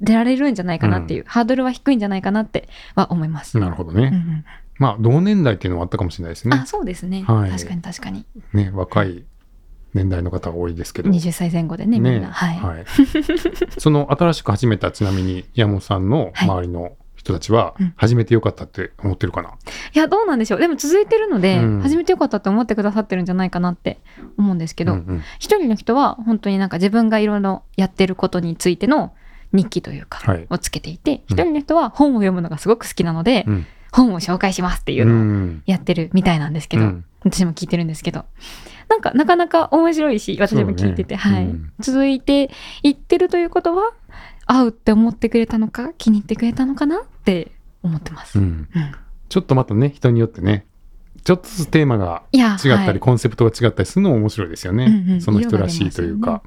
[0.00, 3.58] られるんじゃないかなっていう、ハードルは低いんじゃないかなっては思います。
[3.58, 4.08] なるほどね。
[4.08, 4.44] うんうん
[4.78, 6.66] まあ、同年代っていうのはあったかもしれないですねあ、。
[6.66, 7.24] そうですね。
[7.26, 8.24] はい確かに確かに。
[8.52, 9.24] ね、若い
[9.92, 11.10] 年代の方が多いですけど。
[11.10, 12.30] 20歳前後でね、みんな。
[12.30, 12.56] はい。
[12.58, 12.84] はい。
[13.78, 19.50] その新しく始めた、ちなみに山本さんの周りの人たちはうん、始めてよかったって思ってるかな？
[19.50, 20.60] いや、どうなんでしょう。
[20.60, 24.00] でも続いてるので、うん始めてよかったって思ってくださってるんじゃないかなって
[24.36, 29.12] 思うんですけど、うんうん一人の人は本当になんか自分がいろいろやってることについての
[29.52, 30.46] 日記というか、はい。
[30.50, 33.66] をつけていて、一人の人は本を読むのがすごく好きなので、うん。
[33.90, 35.62] 本を紹介しますっていううのをん。
[35.66, 37.04] やってるみたいなんですけど、うん。
[37.24, 38.24] 私も聞いてるんですけど、
[38.88, 41.22] なんかなかなか面白いし、私も聞いてて、ね。
[41.26, 41.72] うん。
[41.80, 42.50] 続いて
[42.82, 43.92] いってるということは、
[44.46, 48.38] 合うって思ってくれたのか、気に入ってくれたのかなって思ってます。
[49.28, 50.66] ちょっとまたね、人によってね、
[51.24, 52.98] ちょっとずつテーマが違ったり、はい。
[52.98, 55.18] コンセプトが違ったりするのも面白いですよね。
[55.20, 56.42] その人らしいというか。。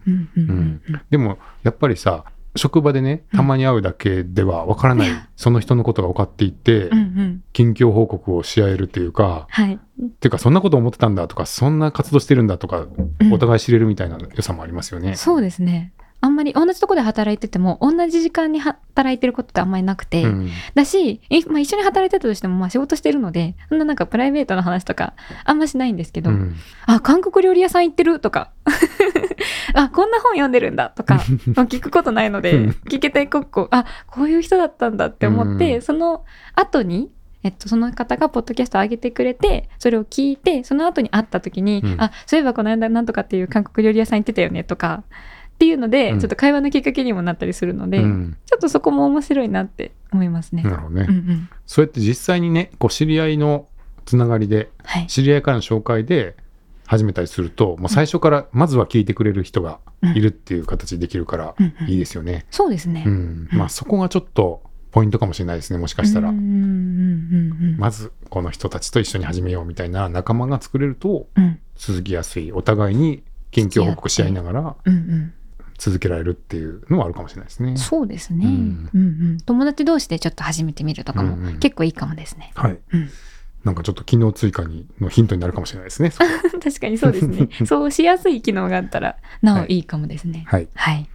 [1.10, 2.26] でも、やっぱりさ、
[2.56, 5.22] 職場でね、たまに会うだけでは分からない、うん。
[5.36, 7.44] その人のことが分かっていって、うんうん。
[7.54, 9.76] 近況報告をし合えるっていうか、はい。
[9.76, 9.80] っ
[10.20, 12.88] ていうか、そんなこと思ってたんだとか、そんな活動してるんだとか、
[13.20, 13.34] うん。
[13.34, 15.16] お互い知れるみたいな良さもありますよね。
[15.16, 15.94] そうですね。
[16.24, 20.50] あんまり同じとこで働いてても同じ時間に働いてることってあんまりなくて、うん。
[20.76, 26.56] だし、いまあ、一緒に働いてたとしてもまあ仕事してるのでそんななんかプライベートの話とかあんましないんですけど、うん。
[26.86, 28.52] あ韓国料理屋さん行ってるとか
[29.74, 31.16] あこんな本読んでるんだとか
[31.56, 32.70] まあ聞くことないのでうん。
[32.86, 35.82] 聞けてここあこういう人だったんだって思って、うん。
[35.82, 36.24] その
[36.56, 37.10] 後に
[37.44, 42.02] えっと、その方がポッドキャストを上げてくれてそれを聞いてその後に会った時に、うん。
[42.02, 45.04] あそういえばこの間なんとかっていう韓国料理屋さん行ってたよねとか
[45.56, 46.20] っていうので、うん。
[46.20, 48.38] ちょっと会話のきっかけにもなったりするので、うん。
[48.46, 50.64] ちょっとそこも面白いなって思いますね。
[50.64, 51.06] なるほどね。
[51.08, 51.50] うんうん。
[51.66, 53.68] そうやって実際にね、こう知り合いの
[54.06, 56.36] つながりで、はい、知り合いからの紹介で
[56.92, 59.80] 始めたりすると、もう最初からまずは聞いてくれる人が
[60.14, 62.46] いるっていう形でできるからうんうんいいですよね。
[62.52, 63.06] そうですね。
[63.08, 63.48] うん。
[63.54, 64.62] まあそこがちょっと
[64.92, 66.38] ポイントかもしれないですね、もしかしたらうん。
[66.38, 72.52] うんうんうんまずこの人たちと一緒に始めようみたいな仲間が作れるとうん続きやすい。
[72.52, 75.34] お互いに近況報告し合いながらうんうん
[75.78, 77.78] 続けられるっていうのはあるかもしれないですね。
[77.78, 79.00] そうですね、ううんんう
[79.36, 82.52] ん友達同士でちょっと始めてみるとかもうんうん結構いいかもですね。
[82.56, 82.78] はい。
[82.94, 83.10] うん
[83.64, 86.12] なんかちょっと機能追加にのヒントになるかもしれないですね。
[86.64, 87.50] 確かにそうですね。
[87.66, 90.46] そうしやすい機能があったらなおいいかもですね。
[90.48, 90.68] はい。
[90.74, 91.08] はい。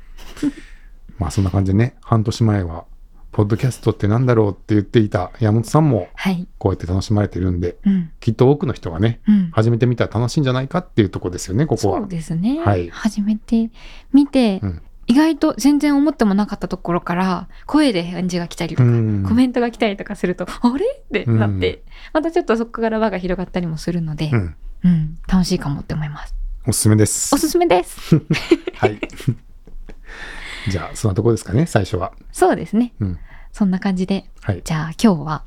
[1.18, 2.84] まあそんな感じでね、半年前は、
[3.32, 6.46] ポッドキャストってなんだろうって言っていた山本さんもはい。
[6.58, 8.10] こうやって楽しまれてるんで、うん。
[8.20, 9.50] きっと多くの人がね、うん。
[9.50, 12.08] 始めてみたら楽しいんじゃないかっていうとこですよね、ここはそう。
[12.08, 12.60] ですね。
[12.60, 13.70] はい始めて
[14.12, 20.84] みて、うん意外と全然思ってもなかったところから声で返事が来たりとか、うんコメントが来たりとかすると、あれ？
[20.86, 21.82] ってなって、
[22.12, 24.56] またちょっとそこから輪が広がったりもするので、うん。
[24.84, 26.34] うん、楽しいかもって思います。
[26.66, 27.38] おすすめですお。
[27.38, 28.16] すすめです。
[28.76, 29.00] はい。
[30.68, 32.12] じゃあ、そんなとこですかね、最初は。
[32.32, 32.92] そうですね。
[33.00, 33.18] うん。
[33.52, 34.62] そんな感じで、はい。
[34.64, 35.44] じゃあ今日は、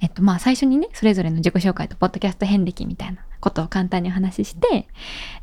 [0.00, 4.88] えっとまあ最初にね、それぞれの自己紹介とポッドキャスト遍歴みたいなことを簡単にお話しして、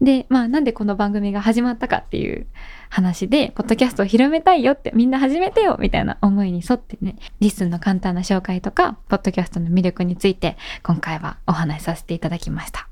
[0.01, 2.47] で、まあなんでこの番組が始まったかっていう
[2.89, 12.87] 話で、ポッドキャストを広めたいよって、みんな始めてよみたいな思いに沿ってね、リスンの簡単な紹介とか、ポッドキャストの魅力について、今回はお話しさせていただきました。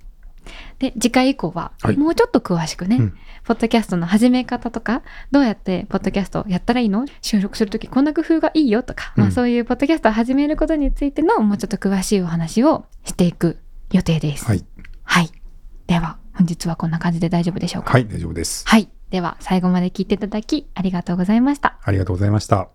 [0.78, 5.02] で次回以降ははいもうちょっと詳しくね、うんポッドキャストの始め方とか
[5.32, 7.06] どうやってポッドキャストをやったらいいの？
[7.22, 13.60] 収録する時こんな工夫がいいよとか、まあ、うんそういうポッドキャストを始めることについてのもうちょっと詳しいお話をしていく
[13.92, 14.46] 予定です。
[14.46, 14.66] はい。
[15.14, 15.32] はい、
[15.86, 17.92] では本日はこんな感じで大丈夫でしょうか？
[17.92, 18.68] はい、大丈夫です。
[18.68, 21.78] はい、では最後まで聞いていただきありがとうございました。
[21.84, 22.70] ありがとうございました。